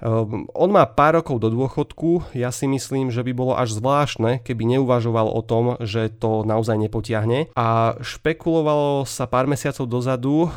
On 0.55 0.69
má 0.71 0.87
pár 0.87 1.21
rokov 1.21 1.43
do 1.43 1.51
dôchodku, 1.51 2.33
ja 2.33 2.49
si 2.49 2.65
myslím, 2.65 3.11
že 3.11 3.21
by 3.21 3.31
bolo 3.35 3.53
až 3.53 3.75
zvláštne, 3.75 4.41
keby 4.41 4.77
neuvažoval 4.77 5.27
o 5.27 5.41
tom, 5.43 5.75
že 5.83 6.09
to 6.11 6.47
naozaj 6.47 6.79
nepotiahne 6.79 7.51
a 7.53 7.99
špekulovalo 7.99 9.03
sa 9.03 9.27
pár 9.27 9.45
mesiacov 9.45 9.85
dozadu, 9.87 10.47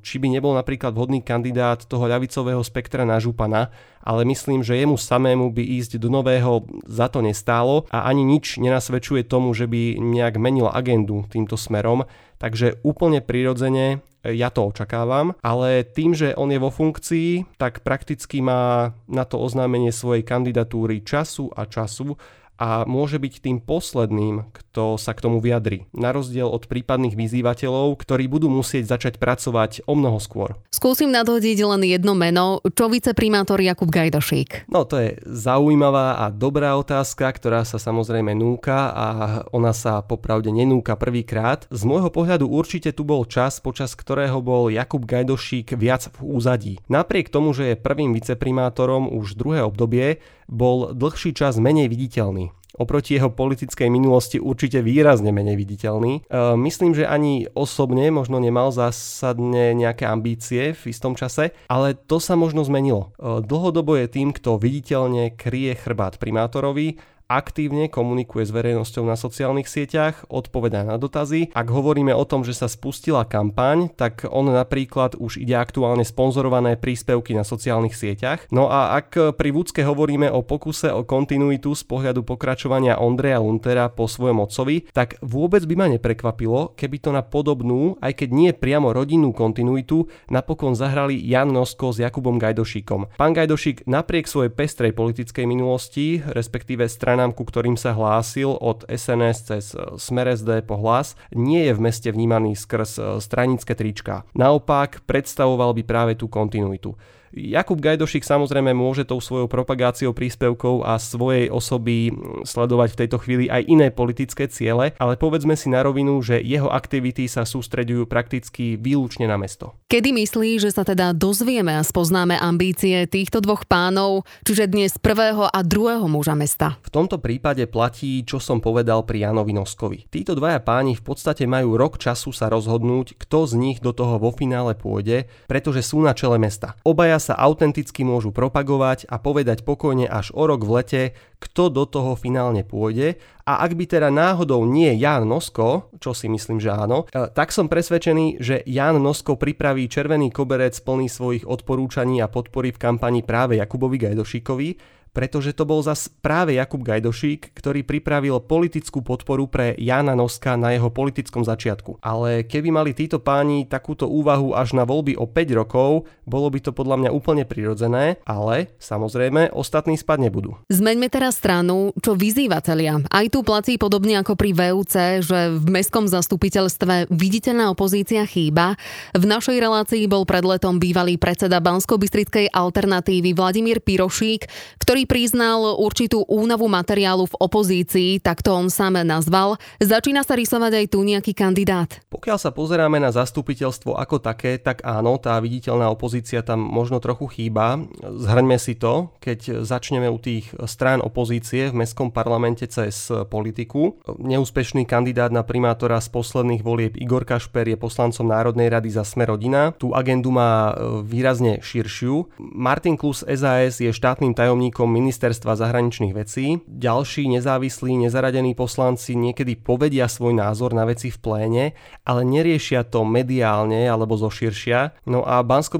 či 0.00 0.15
či 0.16 0.24
by 0.24 0.32
nebol 0.32 0.56
napríklad 0.56 0.96
vhodný 0.96 1.20
kandidát 1.20 1.84
toho 1.84 2.08
ľavicového 2.08 2.64
spektra 2.64 3.04
na 3.04 3.20
župana, 3.20 3.68
ale 4.00 4.24
myslím, 4.24 4.64
že 4.64 4.80
jemu 4.80 4.96
samému 4.96 5.52
by 5.52 5.60
ísť 5.60 6.00
do 6.00 6.08
nového 6.08 6.64
za 6.88 7.12
to 7.12 7.20
nestálo 7.20 7.84
a 7.92 8.08
ani 8.08 8.24
nič 8.24 8.56
nenasvedčuje 8.56 9.28
tomu, 9.28 9.52
že 9.52 9.68
by 9.68 10.00
nejak 10.00 10.40
menil 10.40 10.72
agendu 10.72 11.28
týmto 11.28 11.60
smerom, 11.60 12.08
takže 12.40 12.80
úplne 12.80 13.20
prirodzene 13.20 14.00
ja 14.24 14.48
to 14.48 14.72
očakávam, 14.72 15.36
ale 15.44 15.84
tým, 15.84 16.16
že 16.16 16.32
on 16.32 16.48
je 16.48 16.58
vo 16.58 16.72
funkcii, 16.72 17.60
tak 17.60 17.84
prakticky 17.84 18.40
má 18.40 18.96
na 19.06 19.28
to 19.28 19.36
oznámenie 19.36 19.92
svojej 19.92 20.24
kandidatúry 20.24 21.04
času 21.04 21.52
a 21.52 21.68
času 21.68 22.16
a 22.56 22.88
môže 22.88 23.20
byť 23.20 23.34
tým 23.44 23.58
posledným, 23.60 24.48
kto 24.52 24.96
sa 24.96 25.12
k 25.12 25.22
tomu 25.24 25.40
vyjadri. 25.40 25.88
Na 25.92 26.12
rozdiel 26.12 26.48
od 26.48 26.68
prípadných 26.68 27.16
vyzývateľov, 27.16 27.96
ktorí 28.00 28.28
budú 28.28 28.48
musieť 28.48 28.88
začať 28.88 29.20
pracovať 29.20 29.84
o 29.84 29.96
mnoho 29.96 30.16
skôr. 30.20 30.56
Skúsim 30.72 31.12
nadhodiť 31.12 31.58
len 31.64 31.82
jedno 31.84 32.16
meno. 32.16 32.60
Čo 32.64 32.88
viceprimátor 32.92 33.60
Jakub 33.60 33.88
Gajdošík? 33.88 34.68
No 34.68 34.84
to 34.88 35.00
je 35.00 35.10
zaujímavá 35.24 36.20
a 36.24 36.32
dobrá 36.32 36.76
otázka, 36.76 37.28
ktorá 37.32 37.64
sa 37.64 37.76
samozrejme 37.76 38.32
núka 38.32 38.92
a 38.92 39.06
ona 39.52 39.72
sa 39.76 40.00
popravde 40.04 40.52
nenúka 40.52 40.96
prvýkrát. 40.96 41.68
Z 41.68 41.84
môjho 41.84 42.08
pohľadu 42.08 42.48
určite 42.48 42.92
tu 42.92 43.04
bol 43.04 43.28
čas, 43.28 43.60
počas 43.60 43.92
ktorého 43.92 44.40
bol 44.40 44.68
Jakub 44.72 45.04
Gajdošík 45.04 45.76
viac 45.76 46.08
v 46.16 46.18
úzadí. 46.24 46.74
Napriek 46.88 47.28
tomu, 47.28 47.52
že 47.52 47.72
je 47.72 47.80
prvým 47.80 48.16
viceprimátorom 48.16 49.12
už 49.12 49.36
druhé 49.36 49.64
obdobie, 49.64 50.20
bol 50.46 50.94
dlhší 50.94 51.34
čas 51.34 51.58
menej 51.58 51.90
viditeľný. 51.90 52.45
Oproti 52.76 53.16
jeho 53.16 53.32
politickej 53.32 53.88
minulosti 53.88 54.36
určite 54.36 54.84
výrazne 54.84 55.32
menej 55.32 55.56
viditeľný. 55.56 56.12
E, 56.12 56.20
myslím, 56.60 56.92
že 56.92 57.08
ani 57.08 57.48
osobne 57.56 58.08
možno 58.12 58.36
nemal 58.36 58.68
zásadne 58.70 59.72
nejaké 59.72 60.04
ambície 60.04 60.76
v 60.76 60.82
istom 60.92 61.16
čase, 61.16 61.56
ale 61.72 61.96
to 61.96 62.20
sa 62.20 62.36
možno 62.36 62.62
zmenilo. 62.62 63.16
E, 63.16 63.40
dlhodobo 63.40 63.96
je 63.96 64.06
tým, 64.12 64.36
kto 64.36 64.60
viditeľne 64.60 65.32
kryje 65.34 65.80
chrbát 65.80 66.20
primátorovi 66.20 67.15
aktívne 67.26 67.90
komunikuje 67.90 68.46
s 68.46 68.54
verejnosťou 68.54 69.02
na 69.02 69.18
sociálnych 69.18 69.66
sieťach, 69.66 70.30
odpovedá 70.30 70.86
na 70.86 70.94
dotazy. 70.94 71.50
Ak 71.58 71.66
hovoríme 71.66 72.14
o 72.14 72.22
tom, 72.22 72.46
že 72.46 72.54
sa 72.54 72.70
spustila 72.70 73.26
kampaň, 73.26 73.90
tak 73.98 74.22
on 74.30 74.46
napríklad 74.46 75.18
už 75.18 75.42
ide 75.42 75.58
aktuálne 75.58 76.06
sponzorované 76.06 76.78
príspevky 76.78 77.34
na 77.34 77.42
sociálnych 77.42 77.98
sieťach. 77.98 78.46
No 78.54 78.70
a 78.70 78.94
ak 78.94 79.34
pri 79.34 79.50
Vúcke 79.50 79.82
hovoríme 79.82 80.30
o 80.30 80.46
pokuse 80.46 80.94
o 80.94 81.02
kontinuitu 81.02 81.74
z 81.74 81.82
pohľadu 81.82 82.22
pokračovania 82.22 83.02
Ondreja 83.02 83.42
Luntera 83.42 83.90
po 83.90 84.06
svojom 84.06 84.46
otcovi, 84.46 84.86
tak 84.94 85.18
vôbec 85.18 85.66
by 85.66 85.74
ma 85.74 85.86
neprekvapilo, 85.90 86.78
keby 86.78 87.02
to 87.02 87.10
na 87.10 87.26
podobnú, 87.26 87.98
aj 87.98 88.22
keď 88.22 88.28
nie 88.30 88.50
priamo 88.54 88.94
rodinnú 88.94 89.34
kontinuitu, 89.34 90.06
napokon 90.30 90.78
zahrali 90.78 91.18
Jan 91.18 91.50
Nosko 91.50 91.90
s 91.90 91.98
Jakubom 91.98 92.38
Gajdošíkom. 92.38 93.18
Pán 93.18 93.34
Gajdošík 93.34 93.90
napriek 93.90 94.30
svojej 94.30 94.54
pestrej 94.54 94.94
politickej 94.94 95.42
minulosti, 95.42 96.22
respektíve 96.22 96.86
strany 96.86 97.15
stranám, 97.16 97.32
ku 97.32 97.48
ktorým 97.48 97.80
sa 97.80 97.96
hlásil 97.96 98.60
od 98.60 98.84
SNS 98.92 99.38
cez 99.48 99.72
e, 99.72 99.96
Smer 99.96 100.36
SD 100.36 100.68
po 100.68 100.76
hlas, 100.76 101.16
nie 101.32 101.64
je 101.64 101.72
v 101.72 101.80
meste 101.80 102.12
vnímaný 102.12 102.60
skrz 102.60 103.00
e, 103.00 103.02
stranické 103.24 103.72
trička. 103.72 104.28
Naopak 104.36 105.00
predstavoval 105.08 105.72
by 105.80 105.82
práve 105.88 106.12
tú 106.20 106.28
kontinuitu. 106.28 106.92
Jakub 107.36 107.76
Gajdošik 107.76 108.24
samozrejme 108.24 108.72
môže 108.72 109.04
tou 109.04 109.20
svojou 109.20 109.44
propagáciou 109.44 110.16
príspevkov 110.16 110.88
a 110.88 110.96
svojej 110.96 111.52
osoby 111.52 112.08
sledovať 112.48 112.96
v 112.96 112.98
tejto 113.04 113.20
chvíli 113.20 113.44
aj 113.52 113.68
iné 113.68 113.92
politické 113.92 114.48
ciele, 114.48 114.96
ale 114.96 115.20
povedzme 115.20 115.52
si 115.52 115.68
na 115.68 115.84
rovinu, 115.84 116.16
že 116.24 116.40
jeho 116.40 116.72
aktivity 116.72 117.28
sa 117.28 117.44
sústreďujú 117.44 118.08
prakticky 118.08 118.80
výlučne 118.80 119.28
na 119.28 119.36
mesto. 119.36 119.76
Kedy 119.92 120.16
myslí, 120.16 120.64
že 120.64 120.72
sa 120.72 120.80
teda 120.80 121.12
dozvieme 121.12 121.76
a 121.76 121.84
spoznáme 121.84 122.40
ambície 122.40 123.04
týchto 123.04 123.44
dvoch 123.44 123.68
pánov, 123.68 124.24
čiže 124.48 124.72
dnes 124.72 124.96
prvého 124.96 125.44
a 125.44 125.60
druhého 125.60 126.08
muža 126.08 126.32
mesta? 126.32 126.80
V 126.88 126.90
tomto 126.90 127.20
prípade 127.20 127.68
platí, 127.68 128.24
čo 128.24 128.40
som 128.40 128.64
povedal 128.64 129.04
pri 129.04 129.28
Janovi 129.28 129.52
Noskovi. 129.52 130.08
Títo 130.08 130.32
dvaja 130.32 130.64
páni 130.64 130.96
v 130.96 131.04
podstate 131.04 131.44
majú 131.44 131.76
rok 131.76 132.00
času 132.00 132.32
sa 132.32 132.48
rozhodnúť, 132.48 133.20
kto 133.20 133.44
z 133.44 133.52
nich 133.60 133.84
do 133.84 133.92
toho 133.92 134.16
vo 134.16 134.32
finále 134.32 134.72
pôjde, 134.72 135.28
pretože 135.44 135.84
sú 135.84 136.00
na 136.00 136.16
čele 136.16 136.40
mesta. 136.40 136.72
Obaja 136.80 137.25
sa 137.26 137.34
autenticky 137.34 138.06
môžu 138.06 138.30
propagovať 138.30 139.10
a 139.10 139.18
povedať 139.18 139.66
pokojne 139.66 140.06
až 140.06 140.30
o 140.30 140.46
rok 140.46 140.62
v 140.62 140.70
lete, 140.78 141.02
kto 141.42 141.74
do 141.74 141.82
toho 141.82 142.14
finálne 142.14 142.62
pôjde. 142.62 143.18
A 143.42 143.66
ak 143.66 143.74
by 143.74 143.84
teda 143.90 144.08
náhodou 144.14 144.62
nie 144.62 144.94
Jan 144.94 145.26
Nosko, 145.26 145.90
čo 145.98 146.14
si 146.14 146.30
myslím, 146.30 146.62
že 146.62 146.70
áno, 146.70 147.10
e, 147.10 147.26
tak 147.34 147.50
som 147.50 147.66
presvedčený, 147.66 148.38
že 148.38 148.62
Jan 148.62 149.02
Nosko 149.02 149.34
pripraví 149.34 149.90
červený 149.90 150.30
koberec 150.30 150.78
plný 150.78 151.10
svojich 151.10 151.42
odporúčaní 151.42 152.22
a 152.22 152.30
podpory 152.30 152.70
v 152.70 152.78
kampani 152.78 153.26
práve 153.26 153.58
Jakubovi 153.58 153.98
Gajdošíkovi 154.06 154.96
pretože 155.16 155.56
to 155.56 155.64
bol 155.64 155.80
zas 155.80 156.12
práve 156.12 156.60
Jakub 156.60 156.84
Gajdošík, 156.84 157.56
ktorý 157.56 157.88
pripravil 157.88 158.36
politickú 158.44 159.00
podporu 159.00 159.48
pre 159.48 159.72
Jana 159.80 160.12
Noska 160.12 160.60
na 160.60 160.76
jeho 160.76 160.92
politickom 160.92 161.40
začiatku. 161.40 162.04
Ale 162.04 162.44
keby 162.44 162.68
mali 162.68 162.92
títo 162.92 163.16
páni 163.16 163.64
takúto 163.64 164.12
úvahu 164.12 164.52
až 164.52 164.76
na 164.76 164.84
voľby 164.84 165.16
o 165.16 165.24
5 165.24 165.56
rokov, 165.56 166.04
bolo 166.28 166.52
by 166.52 166.60
to 166.60 166.76
podľa 166.76 167.00
mňa 167.00 167.10
úplne 167.16 167.48
prirodzené, 167.48 168.20
ale 168.28 168.76
samozrejme 168.76 169.56
ostatní 169.56 169.96
spať 169.96 170.28
nebudú. 170.28 170.60
Zmeňme 170.68 171.08
teraz 171.08 171.40
stranu, 171.40 171.96
čo 171.96 172.12
vyzývatelia. 172.12 173.00
Aj 173.08 173.24
tu 173.32 173.40
platí 173.40 173.80
podobne 173.80 174.20
ako 174.20 174.36
pri 174.36 174.52
VUC, 174.52 175.24
že 175.24 175.56
v 175.56 175.66
mestskom 175.72 176.12
zastupiteľstve 176.12 177.08
viditeľná 177.08 177.72
opozícia 177.72 178.20
chýba. 178.28 178.76
V 179.16 179.24
našej 179.24 179.56
relácii 179.64 180.04
bol 180.12 180.28
pred 180.28 180.44
letom 180.44 180.76
bývalý 180.76 181.16
predseda 181.16 181.64
Bansko-Bystrickej 181.64 182.52
alternatívy 182.52 183.32
Vladimír 183.32 183.80
Pirošík, 183.80 184.44
ktorý 184.82 185.05
priznal 185.06 185.78
určitú 185.78 186.26
únavu 186.26 186.66
materiálu 186.66 187.30
v 187.30 187.38
opozícii, 187.38 188.18
tak 188.20 188.42
to 188.42 188.52
on 188.52 188.68
sám 188.68 188.98
nazval. 189.06 189.58
Začína 189.78 190.26
sa 190.26 190.34
rysovať 190.34 190.72
aj 190.82 190.86
tu 190.90 191.02
nejaký 191.06 191.32
kandidát. 191.32 192.02
Pokiaľ 192.10 192.38
sa 192.38 192.50
pozeráme 192.50 192.98
na 192.98 193.14
zastupiteľstvo 193.14 193.94
ako 193.94 194.18
také, 194.18 194.58
tak 194.58 194.82
áno, 194.82 195.18
tá 195.22 195.38
viditeľná 195.38 195.90
opozícia 195.90 196.42
tam 196.42 196.62
možno 196.62 196.98
trochu 196.98 197.28
chýba. 197.30 197.82
Zhrňme 198.02 198.58
si 198.58 198.74
to, 198.74 199.14
keď 199.22 199.62
začneme 199.62 200.10
u 200.10 200.18
tých 200.18 200.50
strán 200.66 200.98
opozície 201.04 201.70
v 201.70 201.78
mestskom 201.82 202.10
parlamente 202.10 202.66
cez 202.66 203.12
politiku. 203.30 204.00
Neúspešný 204.06 204.88
kandidát 204.88 205.30
na 205.30 205.46
primátora 205.46 206.00
z 206.00 206.08
posledných 206.10 206.64
volieb 206.64 206.96
Igor 206.96 207.28
Kašper 207.28 207.68
je 207.68 207.76
poslancom 207.78 208.26
Národnej 208.26 208.72
rady 208.72 208.90
za 208.90 209.04
Sme 209.04 209.28
rodina. 209.28 209.76
Tú 209.76 209.92
agendu 209.92 210.32
má 210.32 210.72
výrazne 211.04 211.60
širšiu. 211.60 212.32
Martin 212.40 212.96
Klus 212.96 213.22
SAS 213.22 213.78
je 213.78 213.92
štátnym 213.92 214.32
tajomníkom 214.32 214.88
ministerstva 214.96 215.60
zahraničných 215.60 216.16
vecí. 216.16 216.64
Ďalší 216.64 217.28
nezávislí, 217.36 218.08
nezaradení 218.08 218.56
poslanci 218.56 219.12
niekedy 219.12 219.60
povedia 219.60 220.08
svoj 220.08 220.32
názor 220.32 220.72
na 220.72 220.88
veci 220.88 221.12
v 221.12 221.18
pléne, 221.20 221.64
ale 222.08 222.24
neriešia 222.24 222.88
to 222.88 223.04
mediálne 223.04 223.84
alebo 223.84 224.16
zo 224.16 224.32
širšia. 224.32 225.04
No 225.04 225.20
a 225.20 225.44
bansko 225.44 225.76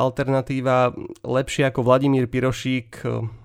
alternatíva 0.00 0.96
lepšie 1.20 1.68
ako 1.68 1.84
Vladimír 1.84 2.24
Pirošík 2.24 3.04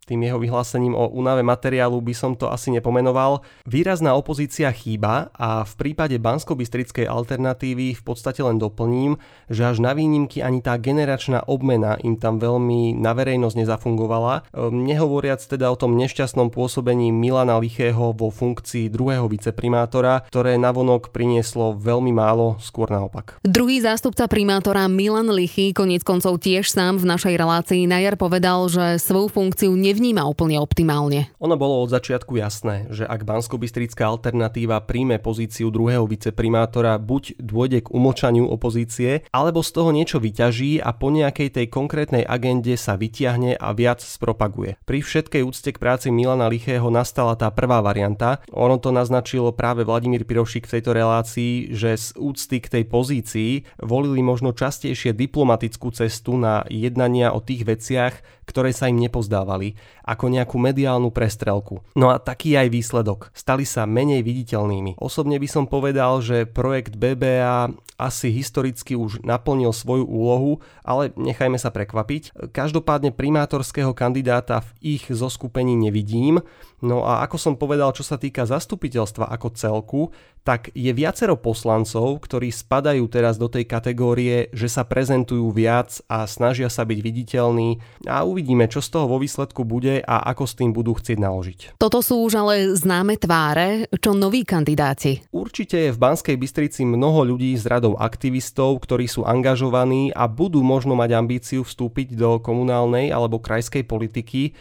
tým 0.10 0.26
jeho 0.26 0.42
vyhlásením 0.42 0.98
o 0.98 1.06
únave 1.14 1.46
materiálu 1.46 2.02
by 2.02 2.18
som 2.18 2.34
to 2.34 2.50
asi 2.50 2.74
nepomenoval. 2.74 3.46
Výrazná 3.70 4.18
opozícia 4.18 4.74
chýba 4.74 5.30
a 5.38 5.62
v 5.62 5.74
prípade 5.78 6.18
bansko 6.18 6.58
alternatívy 7.06 7.94
v 7.94 8.02
podstate 8.02 8.42
len 8.42 8.58
doplním, 8.58 9.22
že 9.54 9.70
až 9.70 9.78
na 9.78 9.94
výnimky 9.94 10.42
ani 10.42 10.66
tá 10.66 10.82
generačná 10.82 11.46
obmena 11.46 12.02
im 12.02 12.18
tam 12.18 12.42
veľmi 12.42 12.98
na 12.98 13.14
verejnosť 13.14 13.56
nezafungovala. 13.62 14.50
Ehm, 14.50 14.90
nehovoriac 14.90 15.46
teda 15.46 15.70
o 15.70 15.78
tom 15.78 15.94
nešťastnom 15.94 16.50
pôsobení 16.50 17.14
Milana 17.14 17.62
Lichého 17.62 18.16
vo 18.18 18.34
funkcii 18.34 18.90
druhého 18.90 19.30
viceprimátora, 19.30 20.26
ktoré 20.34 20.58
navonok 20.58 21.14
prinieslo 21.14 21.78
veľmi 21.78 22.10
málo, 22.16 22.58
skôr 22.64 22.90
naopak. 22.90 23.38
Druhý 23.46 23.84
zástupca 23.84 24.26
primátora 24.26 24.88
Milan 24.88 25.30
Lichy 25.30 25.76
konec 25.76 26.02
koncov 26.02 26.40
tiež 26.40 26.72
sám 26.72 26.98
v 26.98 27.06
našej 27.12 27.36
relácii 27.36 27.84
na 27.86 28.00
jar 28.00 28.16
povedal, 28.16 28.72
že 28.72 28.98
svoju 28.98 29.28
funkciu 29.28 29.76
nevy 29.76 29.99
nevníma 30.00 30.24
úplne 30.32 30.56
optimálne. 30.64 31.28
Ono 31.44 31.60
bolo 31.60 31.84
od 31.84 31.92
začiatku 31.92 32.40
jasné, 32.40 32.88
že 32.88 33.04
ak 33.04 33.28
bansko 33.28 33.60
alternatíva 34.00 34.80
príjme 34.88 35.20
pozíciu 35.20 35.68
druhého 35.68 36.08
viceprimátora, 36.08 36.96
buď 36.96 37.36
dôjde 37.36 37.84
k 37.84 37.92
umočaniu 37.92 38.48
opozície, 38.48 39.28
alebo 39.36 39.60
z 39.60 39.76
toho 39.76 39.92
niečo 39.92 40.24
vyťaží 40.24 40.80
a 40.80 40.96
po 40.96 41.12
nejakej 41.12 41.52
tej 41.52 41.68
konkrétnej 41.68 42.24
agende 42.24 42.80
sa 42.80 42.96
vytiahne 42.96 43.60
a 43.60 43.76
viac 43.76 44.00
spropaguje. 44.00 44.80
Pri 44.88 45.04
všetkej 45.04 45.44
úcte 45.44 45.76
k 45.76 45.82
práci 45.84 46.16
Milana 46.16 46.48
Lichého 46.48 46.88
nastala 46.88 47.36
tá 47.36 47.52
prvá 47.52 47.84
varianta. 47.84 48.40
Ono 48.56 48.80
to 48.80 48.96
naznačilo 48.96 49.52
práve 49.52 49.84
Vladimír 49.84 50.24
Pirošik 50.24 50.64
v 50.64 50.80
tejto 50.80 50.96
relácii, 50.96 51.76
že 51.76 52.00
z 52.00 52.16
úcty 52.16 52.64
k 52.64 52.72
tej 52.72 52.84
pozícii 52.88 53.52
volili 53.84 54.24
možno 54.24 54.56
častejšie 54.56 55.12
diplomatickú 55.12 55.92
cestu 55.92 56.40
na 56.40 56.64
jednania 56.72 57.36
o 57.36 57.44
tých 57.44 57.68
veciach, 57.68 58.48
ktoré 58.48 58.74
sa 58.74 58.90
im 58.90 58.98
nepozdávali, 58.98 59.78
ako 60.06 60.26
nejakú 60.32 60.58
mediálnu 60.58 61.14
prestrelku. 61.14 61.86
No 61.94 62.10
a 62.10 62.18
taký 62.18 62.58
aj 62.58 62.74
výsledok. 62.74 63.20
Stali 63.32 63.64
sa 63.64 63.86
menej 63.86 64.26
viditeľnými. 64.26 64.98
Osobne 64.98 65.38
by 65.38 65.48
som 65.50 65.66
povedal, 65.70 66.22
že 66.26 66.50
projekt 66.50 66.98
BBA 66.98 67.74
asi 68.00 68.32
historicky 68.32 68.96
už 68.96 69.28
naplnil 69.28 69.76
svoju 69.76 70.08
úlohu, 70.08 70.64
ale 70.88 71.12
nechajme 71.20 71.60
sa 71.60 71.68
prekvapiť. 71.68 72.56
Každopádne 72.56 73.12
primátorského 73.12 73.92
kandidáta 73.92 74.64
v 74.64 74.96
ich 74.96 75.12
zoskupení 75.12 75.76
nevidím, 75.76 76.40
no 76.80 77.04
a 77.04 77.20
ako 77.28 77.36
som 77.36 77.54
povedal, 77.60 77.92
čo 77.92 78.08
sa 78.08 78.16
týka 78.16 78.48
zastupiteľstva 78.48 79.28
ako 79.28 79.48
celku, 79.52 80.02
tak 80.44 80.74
je 80.74 80.90
viacero 80.96 81.38
poslancov, 81.38 82.22
ktorí 82.26 82.50
spadajú 82.50 83.06
teraz 83.12 83.38
do 83.38 83.52
tej 83.52 83.68
kategórie, 83.70 84.50
že 84.56 84.72
sa 84.72 84.88
prezentujú 84.88 85.52
viac 85.54 86.02
a 86.10 86.26
snažia 86.26 86.72
sa 86.72 86.88
byť 86.88 87.00
viditeľní 87.00 87.84
a 88.10 88.26
uvidíme, 88.26 88.66
čo 88.72 88.82
z 88.82 88.90
toho 88.90 89.06
vo 89.06 89.22
výsledku 89.22 89.68
bude 89.68 90.02
a 90.02 90.16
ako 90.32 90.44
s 90.48 90.54
tým 90.58 90.72
budú 90.74 90.98
chcieť 90.98 91.18
naložiť. 91.22 91.60
Toto 91.78 92.00
sú 92.02 92.24
už 92.26 92.40
ale 92.40 92.74
známe 92.74 93.20
tváre, 93.20 93.92
čo 94.00 94.16
noví 94.18 94.48
kandidáti. 94.48 95.22
Určite 95.30 95.90
je 95.90 95.94
v 95.94 96.02
Banskej 96.02 96.36
Bystrici 96.40 96.88
mnoho 96.88 97.36
ľudí 97.36 97.54
z 97.60 97.70
radou 97.70 98.00
aktivistov, 98.00 98.82
ktorí 98.82 99.06
sú 99.06 99.28
angažovaní 99.28 100.10
a 100.16 100.26
budú 100.26 100.64
možno 100.66 100.98
mať 100.98 101.10
ambíciu 101.14 101.62
vstúpiť 101.62 102.16
do 102.18 102.42
komunálnej 102.42 103.14
alebo 103.14 103.38
krajskej 103.44 103.86
politiky. 103.86 104.58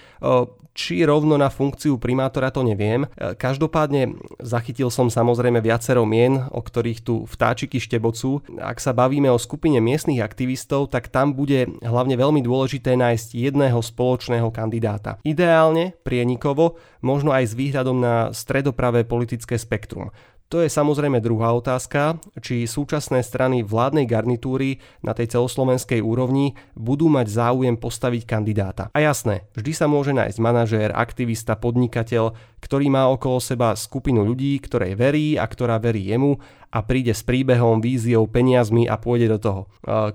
Či 0.78 1.02
rovno 1.02 1.34
na 1.34 1.50
funkciu 1.50 1.98
primátora 1.98 2.54
to 2.54 2.62
neviem. 2.62 3.02
Každopádne 3.18 4.14
zachytil 4.38 4.94
som 4.94 5.10
samozrejme 5.10 5.58
viacero 5.68 6.09
mien, 6.09 6.48
o 6.48 6.64
ktorých 6.64 7.04
tu 7.04 7.28
vtáčiky 7.28 7.76
štebocú. 7.76 8.40
Ak 8.57 8.81
sa 8.81 8.96
bavíme 8.96 9.28
o 9.28 9.37
skupine 9.37 9.85
miestnych 9.85 10.24
aktivistov, 10.24 10.88
tak 10.88 11.12
tam 11.12 11.37
bude 11.37 11.68
hlavne 11.85 12.16
veľmi 12.16 12.40
dôležité 12.40 12.96
nájsť 12.96 13.37
jedného 13.37 13.76
spoločného 13.76 14.48
kandidáta. 14.48 15.20
Ideálne, 15.28 15.92
prienikovo, 16.00 16.81
možno 17.04 17.37
aj 17.37 17.52
s 17.52 17.54
výhľadom 17.54 18.00
na 18.00 18.33
stredopravé 18.33 19.04
politické 19.04 19.61
spektrum. 19.61 20.09
To 20.48 20.64
je 20.64 20.72
samozrejme 20.72 21.20
druhá 21.20 21.52
otázka, 21.52 22.24
či 22.40 22.64
súčasné 22.64 23.20
strany 23.20 23.61
vládnej 23.61 24.08
garnitúry 24.08 24.80
na 25.04 25.12
tej 25.12 25.37
celoslovenskej 25.37 26.00
úrovni 26.00 26.56
budú 26.72 27.12
mať 27.12 27.28
záujem 27.28 27.76
postaviť 27.76 28.24
kandidáta. 28.24 28.88
A 28.96 29.04
jasné, 29.04 29.44
vždy 29.52 29.72
sa 29.76 29.84
môže 29.92 30.16
nájsť 30.16 30.40
manažér, 30.40 30.96
aktivista, 30.96 31.52
podnikateľ, 31.52 32.32
ktorý 32.64 32.88
má 32.88 33.12
okolo 33.12 33.44
seba 33.44 33.76
skupinu 33.76 34.24
ľudí, 34.24 34.56
ktorej 34.64 34.96
verí 34.96 35.37
a 35.37 35.44
ktorá 35.44 35.76
verí 35.76 36.08
jemu 36.08 36.40
a 36.72 36.80
príde 36.80 37.12
s 37.12 37.20
príbehom, 37.28 37.84
víziou, 37.84 38.24
peniazmi 38.24 38.88
a 38.88 38.96
pôjde 38.96 39.28
do 39.37 39.38
toho. 39.40 39.62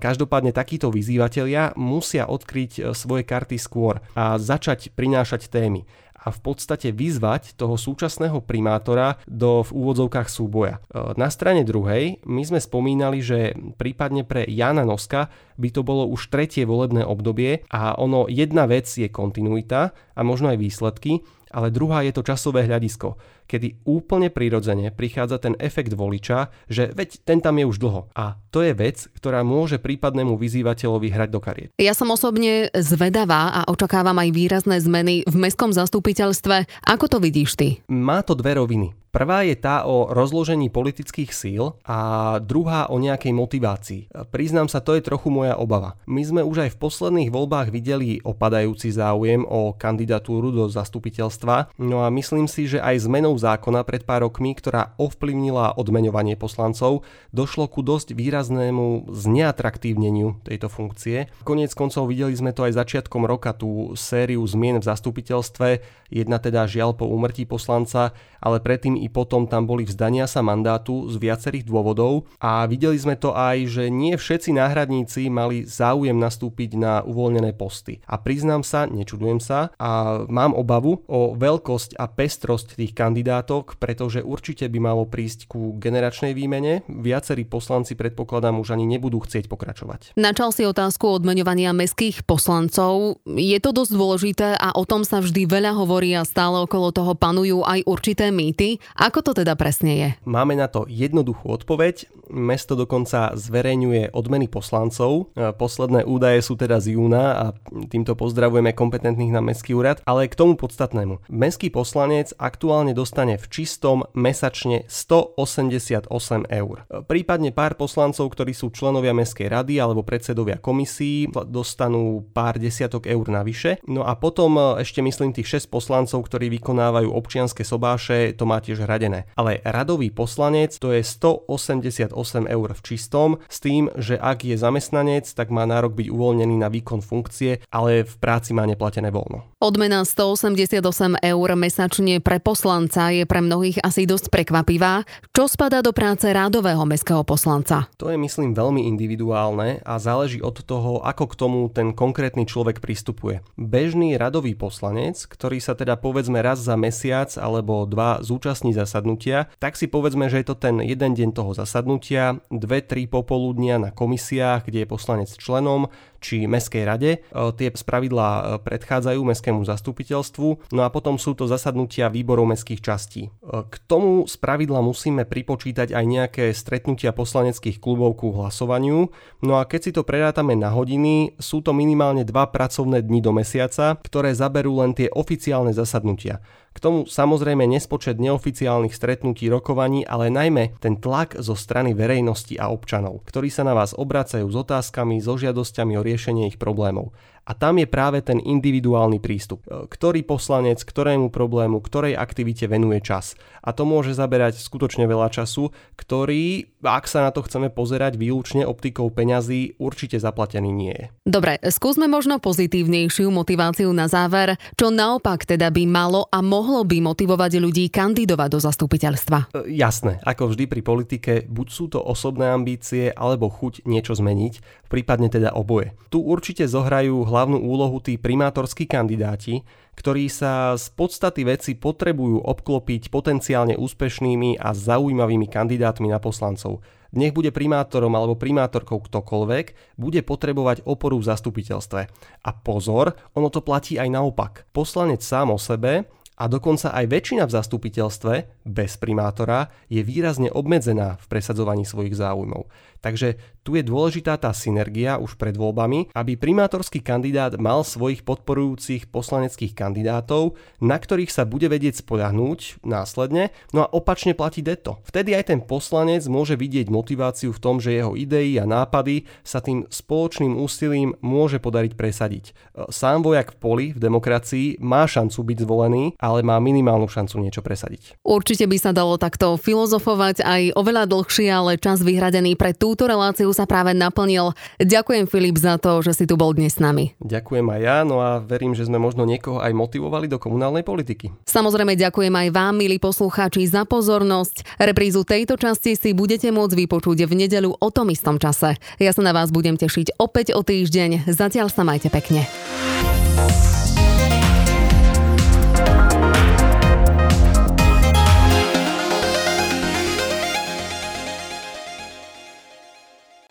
Každopádne 0.02 0.50
takíto 0.50 0.90
vyzývatelia 0.90 1.78
musia 1.78 2.26
odkryť 2.26 2.94
svoje 2.98 3.22
karty 3.22 3.62
skôr 3.62 4.02
a 4.18 4.42
začať 4.42 4.90
prinášať 4.98 5.54
témy 5.54 5.86
a 6.24 6.30
v 6.32 6.40
podstate 6.40 6.96
vyzvať 6.96 7.60
toho 7.60 7.76
súčasného 7.76 8.40
primátora 8.40 9.20
do 9.28 9.62
v 9.68 9.72
úvodzovkách 9.76 10.32
súboja. 10.32 10.80
E, 10.80 11.14
na 11.20 11.28
strane 11.28 11.68
druhej 11.68 12.24
my 12.24 12.44
sme 12.48 12.60
spomínali, 12.64 13.20
že 13.20 13.54
prípadne 13.76 14.24
pre 14.24 14.48
Jana 14.48 14.88
Noska 14.88 15.28
by 15.60 15.70
to 15.70 15.84
bolo 15.84 16.08
už 16.08 16.32
tretie 16.32 16.64
volebné 16.64 17.04
obdobie 17.04 17.68
a 17.70 18.00
ono 18.00 18.26
jedna 18.32 18.66
vec 18.66 18.88
je 18.88 19.12
kontinuita 19.12 19.94
a 19.94 20.22
možno 20.24 20.50
aj 20.50 20.58
výsledky, 20.58 21.22
ale 21.54 21.70
druhá 21.70 22.02
je 22.02 22.16
to 22.16 22.26
časové 22.26 22.66
hľadisko. 22.66 23.14
Kedy 23.54 23.86
úplne 23.86 24.34
prirodzene 24.34 24.90
prichádza 24.90 25.38
ten 25.38 25.54
efekt 25.62 25.94
voliča, 25.94 26.50
že 26.66 26.90
veď 26.90 27.22
ten 27.22 27.38
tam 27.38 27.62
je 27.62 27.70
už 27.70 27.78
dlho. 27.78 28.10
A 28.18 28.42
to 28.50 28.66
je 28.66 28.74
vec, 28.74 29.06
ktorá 29.14 29.46
môže 29.46 29.78
prípadnému 29.78 30.34
vyzývateľovi 30.34 31.14
hrať 31.14 31.30
do 31.30 31.38
kariet. 31.38 31.70
Ja 31.78 31.94
som 31.94 32.10
osobne 32.10 32.74
zvedavá 32.74 33.54
a 33.54 33.62
očakávam 33.70 34.18
aj 34.18 34.30
výrazné 34.34 34.82
zmeny 34.82 35.22
v 35.30 35.36
mestskom 35.38 35.70
zastupiteľstve. 35.70 36.66
Ako 36.90 37.06
to 37.06 37.22
vidíš 37.22 37.54
ty? 37.54 37.68
Má 37.86 38.26
to 38.26 38.34
dve 38.34 38.58
roviny. 38.58 38.98
Prvá 39.14 39.46
je 39.46 39.54
tá 39.54 39.86
o 39.86 40.10
rozložení 40.10 40.74
politických 40.74 41.30
síl 41.38 41.78
a 41.86 42.42
druhá 42.42 42.90
o 42.90 42.98
nejakej 42.98 43.30
motivácii. 43.30 44.02
Priznám 44.34 44.66
sa, 44.66 44.82
to 44.82 44.98
je 44.98 45.06
trochu 45.06 45.30
moja 45.30 45.54
obava. 45.54 46.02
My 46.10 46.26
sme 46.26 46.42
už 46.42 46.66
aj 46.66 46.74
v 46.74 46.82
posledných 46.82 47.30
voľbách 47.30 47.70
videli 47.70 48.18
opadajúci 48.26 48.90
záujem 48.90 49.46
o 49.46 49.78
kandidatúru 49.78 50.50
do 50.50 50.66
zastupiteľstva, 50.66 51.78
no 51.78 52.02
a 52.02 52.10
myslím 52.10 52.50
si, 52.50 52.66
že 52.66 52.82
aj 52.82 53.06
zmenou 53.06 53.38
zákona 53.44 53.84
pred 53.84 54.08
pár 54.08 54.24
rokmi, 54.24 54.56
ktorá 54.56 54.96
ovplyvnila 54.96 55.76
odmeňovanie 55.76 56.40
poslancov, 56.40 57.04
došlo 57.36 57.68
ku 57.68 57.84
dosť 57.84 58.16
výraznému 58.16 59.12
zneatraktívneniu 59.12 60.40
tejto 60.48 60.72
funkcie. 60.72 61.28
Konec 61.44 61.76
koncov 61.76 62.08
videli 62.08 62.32
sme 62.32 62.56
to 62.56 62.64
aj 62.64 62.80
začiatkom 62.80 63.28
roka, 63.28 63.52
tú 63.52 63.92
sériu 64.00 64.40
zmien 64.48 64.80
v 64.80 64.88
zastupiteľstve, 64.88 65.68
jedna 66.14 66.38
teda 66.40 66.64
žiaľ 66.70 66.96
po 66.96 67.10
úmrtí 67.10 67.44
poslanca, 67.44 68.16
ale 68.40 68.62
predtým 68.62 68.96
i 69.00 69.08
potom 69.10 69.50
tam 69.50 69.66
boli 69.66 69.84
vzdania 69.84 70.30
sa 70.30 70.46
mandátu 70.46 71.10
z 71.10 71.18
viacerých 71.18 71.66
dôvodov 71.66 72.30
a 72.44 72.64
videli 72.70 72.96
sme 72.96 73.18
to 73.18 73.34
aj, 73.34 73.66
že 73.66 73.84
nie 73.90 74.14
všetci 74.20 74.54
náhradníci 74.56 75.28
mali 75.28 75.66
záujem 75.66 76.16
nastúpiť 76.16 76.78
na 76.78 76.94
uvoľnené 77.02 77.56
posty. 77.58 78.04
A 78.06 78.22
priznám 78.22 78.62
sa, 78.62 78.86
nečudujem 78.86 79.42
sa 79.42 79.74
a 79.82 80.24
mám 80.30 80.54
obavu 80.54 81.02
o 81.10 81.34
veľkosť 81.34 81.98
a 81.98 82.06
pestrosť 82.06 82.78
tých 82.78 82.94
kandidátok, 83.24 83.80
pretože 83.80 84.20
určite 84.20 84.68
by 84.68 84.80
malo 84.84 85.08
prísť 85.08 85.48
ku 85.48 85.80
generačnej 85.80 86.36
výmene. 86.36 86.84
Viacerí 86.92 87.48
poslanci 87.48 87.96
predpokladám 87.96 88.60
už 88.60 88.76
ani 88.76 88.84
nebudú 88.84 89.24
chcieť 89.24 89.48
pokračovať. 89.48 90.20
Načal 90.20 90.52
si 90.52 90.68
otázku 90.68 91.08
odmeňovania 91.08 91.72
mestských 91.72 92.28
poslancov. 92.28 93.24
Je 93.24 93.56
to 93.64 93.72
dosť 93.72 93.92
dôležité 93.96 94.50
a 94.60 94.76
o 94.76 94.84
tom 94.84 95.08
sa 95.08 95.24
vždy 95.24 95.48
veľa 95.48 95.72
hovorí 95.80 96.12
a 96.20 96.28
stále 96.28 96.60
okolo 96.60 96.92
toho 96.92 97.16
panujú 97.16 97.64
aj 97.64 97.88
určité 97.88 98.28
mýty. 98.28 98.84
Ako 99.00 99.24
to 99.24 99.32
teda 99.32 99.56
presne 99.56 99.92
je? 99.96 100.10
Máme 100.28 100.60
na 100.60 100.68
to 100.68 100.84
jednoduchú 100.92 101.48
odpoveď. 101.48 102.12
Mesto 102.28 102.76
dokonca 102.76 103.32
zverejňuje 103.40 104.12
odmeny 104.12 104.52
poslancov. 104.52 105.32
E, 105.38 105.54
posledné 105.56 106.04
údaje 106.04 106.42
sú 106.42 106.60
teda 106.60 106.82
z 106.82 106.98
júna 106.98 107.24
a 107.36 107.46
týmto 107.88 108.18
pozdravujeme 108.18 108.74
kompetentných 108.74 109.32
na 109.32 109.40
Mestský 109.44 109.78
úrad. 109.78 110.02
Ale 110.04 110.28
k 110.28 110.36
tomu 110.36 110.58
podstatnému. 110.58 111.30
Mestský 111.30 111.70
poslanec 111.70 112.34
aktuálne 112.42 112.98
dostane 113.14 113.38
v 113.38 113.46
čistom 113.46 114.10
mesačne 114.18 114.90
188 114.90 116.10
eur. 116.50 116.76
Prípadne 117.06 117.54
pár 117.54 117.78
poslancov, 117.78 118.34
ktorí 118.34 118.58
sú 118.58 118.74
členovia 118.74 119.14
Mestskej 119.14 119.54
rady 119.54 119.78
alebo 119.78 120.02
predsedovia 120.02 120.58
komisí, 120.58 121.30
dostanú 121.30 122.26
pár 122.34 122.58
desiatok 122.58 123.06
eur 123.06 123.30
navyše. 123.30 123.78
No 123.86 124.02
a 124.02 124.18
potom 124.18 124.58
e, 124.58 124.82
ešte 124.82 125.06
myslím 125.06 125.30
tých 125.30 125.70
6 125.70 125.70
poslancov, 125.70 126.26
ktorí 126.26 126.50
vykonávajú 126.58 127.14
občianske 127.14 127.62
sobáše, 127.62 128.34
to 128.34 128.50
má 128.50 128.58
tiež 128.58 128.82
hradené. 128.82 129.30
Ale 129.38 129.62
radový 129.62 130.10
poslanec 130.10 130.74
to 130.82 130.90
je 130.90 131.06
188 131.06 132.18
eur 132.50 132.70
v 132.74 132.82
čistom 132.82 133.38
s 133.46 133.62
tým, 133.62 133.94
že 133.94 134.18
ak 134.18 134.42
je 134.42 134.58
zamestnanec, 134.58 135.30
tak 135.30 135.54
má 135.54 135.70
nárok 135.70 135.94
byť 136.02 136.08
uvoľnený 136.10 136.58
na 136.58 136.74
výkon 136.74 137.06
funkcie, 137.06 137.62
ale 137.70 138.10
v 138.10 138.16
práci 138.18 138.58
má 138.58 138.66
neplatené 138.66 139.14
voľno. 139.14 139.53
Odmena 139.64 140.04
188 140.04 141.24
eur 141.24 141.50
mesačne 141.56 142.20
pre 142.20 142.44
poslanca 142.44 143.16
je 143.16 143.24
pre 143.24 143.40
mnohých 143.40 143.80
asi 143.80 144.04
dosť 144.04 144.28
prekvapivá. 144.28 145.08
Čo 145.32 145.48
spadá 145.48 145.80
do 145.80 145.96
práce 145.96 146.28
rádového 146.28 146.84
mestského 146.84 147.24
poslanca? 147.24 147.88
To 147.96 148.12
je 148.12 148.20
myslím 148.20 148.52
veľmi 148.52 148.84
individuálne 148.92 149.80
a 149.88 150.04
záleží 150.04 150.44
od 150.44 150.68
toho, 150.68 151.00
ako 151.00 151.32
k 151.32 151.38
tomu 151.40 151.60
ten 151.72 151.96
konkrétny 151.96 152.44
človek 152.44 152.84
pristupuje. 152.84 153.40
Bežný 153.56 154.20
radový 154.20 154.52
poslanec, 154.52 155.16
ktorý 155.32 155.64
sa 155.64 155.80
teda 155.80 155.96
povedzme 155.96 156.44
raz 156.44 156.60
za 156.60 156.76
mesiac 156.76 157.32
alebo 157.40 157.88
dva 157.88 158.20
zúčastní 158.20 158.76
zasadnutia, 158.76 159.48
tak 159.64 159.80
si 159.80 159.88
povedzme, 159.88 160.28
že 160.28 160.44
je 160.44 160.48
to 160.52 160.60
ten 160.60 160.84
jeden 160.84 161.16
deň 161.16 161.32
toho 161.32 161.56
zasadnutia, 161.56 162.36
dve, 162.52 162.84
tri 162.84 163.08
popoludnia 163.08 163.80
na 163.80 163.96
komisiách, 163.96 164.68
kde 164.68 164.84
je 164.84 164.92
poslanec 164.92 165.32
členom, 165.32 165.88
či 166.24 166.48
Mestskej 166.48 166.84
rade. 166.88 167.12
E, 167.12 167.20
tie 167.60 167.68
spravidla 167.68 168.28
e, 168.32 168.42
predchádzajú 168.64 169.20
Mestskému 169.20 169.68
zastupiteľstvu, 169.68 170.72
no 170.72 170.82
a 170.82 170.90
potom 170.90 171.20
sú 171.20 171.36
to 171.36 171.52
zasadnutia 171.52 172.08
výborov 172.08 172.48
mestských 172.56 172.80
častí. 172.80 173.28
E, 173.28 173.30
k 173.68 173.76
tomu 173.84 174.24
spravidla 174.24 174.80
musíme 174.80 175.28
pripočítať 175.28 175.92
aj 175.92 176.06
nejaké 176.08 176.46
stretnutia 176.56 177.12
poslaneckých 177.12 177.84
klubov 177.84 178.24
ku 178.24 178.32
hlasovaniu, 178.32 179.12
no 179.44 179.54
a 179.60 179.68
keď 179.68 179.80
si 179.84 179.92
to 179.92 180.08
prerátame 180.08 180.56
na 180.56 180.72
hodiny, 180.72 181.36
sú 181.36 181.60
to 181.60 181.76
minimálne 181.76 182.24
dva 182.24 182.48
pracovné 182.48 183.04
dni 183.04 183.20
do 183.20 183.36
mesiaca, 183.36 184.00
ktoré 184.00 184.32
zaberú 184.32 184.80
len 184.80 184.96
tie 184.96 185.12
oficiálne 185.12 185.76
zasadnutia. 185.76 186.40
K 186.74 186.78
tomu 186.82 187.06
samozrejme 187.06 187.70
nespočet 187.70 188.18
neoficiálnych 188.18 188.98
stretnutí 188.98 189.46
rokovaní, 189.46 190.02
ale 190.10 190.34
najmä 190.34 190.82
ten 190.82 190.98
tlak 190.98 191.38
zo 191.38 191.54
strany 191.54 191.94
verejnosti 191.94 192.58
a 192.58 192.74
občanov, 192.74 193.22
ktorí 193.30 193.54
sa 193.54 193.62
na 193.62 193.78
vás 193.78 193.94
obracajú 193.94 194.50
s 194.50 194.58
otázkami, 194.58 195.22
so 195.22 195.38
žiadosťami 195.38 195.94
o 195.96 196.06
riešenie 196.06 196.50
ich 196.50 196.58
problémov. 196.58 197.14
A 197.44 197.52
tam 197.52 197.76
je 197.76 197.88
práve 197.88 198.24
ten 198.24 198.40
individuálny 198.40 199.20
prístup. 199.20 199.68
E, 199.68 199.84
ktorý 199.92 200.24
poslanec, 200.24 200.80
ktorému 200.80 201.28
problému, 201.28 201.84
ktorej 201.84 202.16
aktivite 202.16 202.72
venuje 202.72 203.04
čas. 203.04 203.36
A 203.60 203.76
to 203.76 203.84
môže 203.84 204.16
zaberať 204.16 204.60
skutočne 204.60 205.04
veľa 205.04 205.28
času, 205.28 205.76
ktorý, 206.00 206.72
ak 206.80 207.04
sa 207.08 207.28
na 207.28 207.36
to 207.36 207.44
chceme 207.44 207.68
pozerať 207.68 208.16
výlučne 208.16 208.64
optikou 208.64 209.12
peňazí, 209.12 209.76
určite 209.76 210.16
zaplatený 210.20 210.72
nie 210.72 210.96
je. 210.96 211.06
Dobre, 211.28 211.60
skúsme 211.68 212.08
možno 212.08 212.40
pozitívnejšiu 212.40 213.28
motiváciu 213.28 213.92
na 213.92 214.08
záver, 214.08 214.56
čo 214.80 214.88
naopak 214.88 215.44
teda 215.44 215.68
by 215.68 215.84
malo 215.84 216.32
a 216.32 216.40
mohlo 216.40 216.88
by 216.88 217.04
motivovať 217.04 217.60
ľudí 217.60 217.92
kandidovať 217.92 218.50
do 218.56 218.60
zastupiteľstva. 218.64 219.38
E, 219.52 219.76
jasné, 219.76 220.24
ako 220.24 220.56
vždy 220.56 220.64
pri 220.72 220.82
politike, 220.84 221.32
buď 221.52 221.68
sú 221.68 221.92
to 221.92 222.00
osobné 222.00 222.48
ambície 222.48 223.12
alebo 223.12 223.52
chuť 223.52 223.84
niečo 223.84 224.16
zmeniť, 224.16 224.88
prípadne 224.88 225.28
teda 225.28 225.52
oboje. 225.52 225.92
Tu 226.08 226.24
určite 226.24 226.64
zohrajú 226.70 227.33
hlavnú 227.34 227.58
úlohu 227.58 227.98
tí 227.98 228.22
primátorskí 228.22 228.86
kandidáti, 228.86 229.66
ktorí 229.98 230.30
sa 230.30 230.78
z 230.78 230.86
podstaty 230.94 231.42
veci 231.50 231.74
potrebujú 231.74 232.46
obklopiť 232.46 233.10
potenciálne 233.10 233.74
úspešnými 233.74 234.62
a 234.62 234.78
zaujímavými 234.78 235.50
kandidátmi 235.50 236.14
na 236.14 236.22
poslancov. 236.22 236.86
Nech 237.14 237.34
bude 237.34 237.54
primátorom 237.54 238.10
alebo 238.14 238.38
primátorkou 238.38 238.98
ktokoľvek, 238.98 239.98
bude 240.02 240.22
potrebovať 240.26 240.86
oporu 240.86 241.22
v 241.22 241.30
zastupiteľstve. 241.30 242.02
A 242.42 242.50
pozor, 242.58 243.14
ono 243.38 243.54
to 243.54 243.62
platí 243.62 244.02
aj 244.02 244.10
naopak. 244.10 244.66
Poslanec 244.74 245.22
sám 245.22 245.54
o 245.54 245.62
sebe 245.62 246.10
a 246.34 246.50
dokonca 246.50 246.90
aj 246.90 247.06
väčšina 247.06 247.46
v 247.46 247.54
zastupiteľstve 247.54 248.34
bez 248.66 248.98
primátora 248.98 249.70
je 249.86 250.02
výrazne 250.02 250.50
obmedzená 250.50 251.22
v 251.22 251.26
presadzovaní 251.30 251.86
svojich 251.86 252.18
záujmov. 252.18 252.66
Takže 253.04 253.36
tu 253.68 253.76
je 253.76 253.84
dôležitá 253.84 254.40
tá 254.40 254.56
synergia 254.56 255.20
už 255.20 255.36
pred 255.36 255.52
voľbami, 255.60 256.16
aby 256.16 256.40
primátorský 256.40 257.04
kandidát 257.04 257.60
mal 257.60 257.84
svojich 257.84 258.24
podporujúcich 258.24 259.12
poslaneckých 259.12 259.76
kandidátov, 259.76 260.56
na 260.80 260.96
ktorých 260.96 261.32
sa 261.32 261.44
bude 261.44 261.68
vedieť 261.68 262.00
spoľahnúť 262.00 262.84
následne, 262.88 263.52
no 263.76 263.84
a 263.84 263.92
opačne 263.92 264.32
platí 264.32 264.64
deto. 264.64 265.04
Vtedy 265.04 265.36
aj 265.36 265.52
ten 265.52 265.60
poslanec 265.60 266.24
môže 266.32 266.56
vidieť 266.56 266.88
motiváciu 266.88 267.52
v 267.52 267.60
tom, 267.60 267.84
že 267.84 267.96
jeho 267.96 268.16
idei 268.16 268.56
a 268.56 268.64
nápady 268.64 269.28
sa 269.44 269.60
tým 269.60 269.84
spoločným 269.92 270.56
úsilím 270.56 271.20
môže 271.20 271.60
podariť 271.60 272.00
presadiť. 272.00 272.56
Sám 272.88 273.28
vojak 273.28 273.56
v 273.56 273.58
poli 273.60 273.86
v 273.92 274.00
demokracii 274.00 274.80
má 274.80 275.04
šancu 275.04 275.40
byť 275.44 275.58
zvolený, 275.64 276.04
ale 276.20 276.40
má 276.40 276.56
minimálnu 276.64 277.12
šancu 277.12 277.44
niečo 277.44 277.60
presadiť. 277.60 278.20
Určite 278.24 278.64
by 278.64 278.78
sa 278.80 278.96
dalo 278.96 279.20
takto 279.20 279.60
filozofovať 279.60 280.44
aj 280.44 280.62
oveľa 280.80 281.04
dlhšie, 281.12 281.52
ale 281.52 281.76
čas 281.76 282.00
vyhradený 282.00 282.56
pre 282.56 282.72
túto 282.94 283.10
reláciu 283.10 283.50
sa 283.58 283.66
práve 283.66 283.98
naplnil. 283.98 284.54
Ďakujem 284.78 285.26
Filip 285.26 285.58
za 285.58 285.82
to, 285.82 286.06
že 286.06 286.14
si 286.14 286.30
tu 286.30 286.38
bol 286.38 286.54
dnes 286.54 286.78
s 286.78 286.80
nami. 286.80 287.18
Ďakujem 287.26 287.66
aj 287.66 287.82
ja, 287.82 287.98
no 288.06 288.22
a 288.22 288.38
verím, 288.38 288.78
že 288.78 288.86
sme 288.86 289.02
možno 289.02 289.26
niekoho 289.26 289.58
aj 289.58 289.74
motivovali 289.74 290.30
do 290.30 290.38
komunálnej 290.38 290.86
politiky. 290.86 291.34
Samozrejme 291.50 291.98
ďakujem 291.98 292.30
aj 292.30 292.48
vám, 292.54 292.78
milí 292.78 293.02
poslucháči, 293.02 293.66
za 293.66 293.82
pozornosť. 293.90 294.78
Reprízu 294.78 295.26
tejto 295.26 295.58
časti 295.58 295.98
si 295.98 296.14
budete 296.14 296.54
môcť 296.54 296.86
vypočuť 296.86 297.26
v 297.26 297.34
nedeľu 297.34 297.82
o 297.82 297.90
tom 297.90 298.14
istom 298.14 298.38
čase. 298.38 298.78
Ja 299.02 299.10
sa 299.10 299.26
na 299.26 299.34
vás 299.34 299.50
budem 299.50 299.74
tešiť 299.74 300.22
opäť 300.22 300.54
o 300.54 300.62
týždeň. 300.62 301.26
Zatiaľ 301.26 301.74
sa 301.74 301.82
majte 301.82 302.14
pekne. 302.14 302.46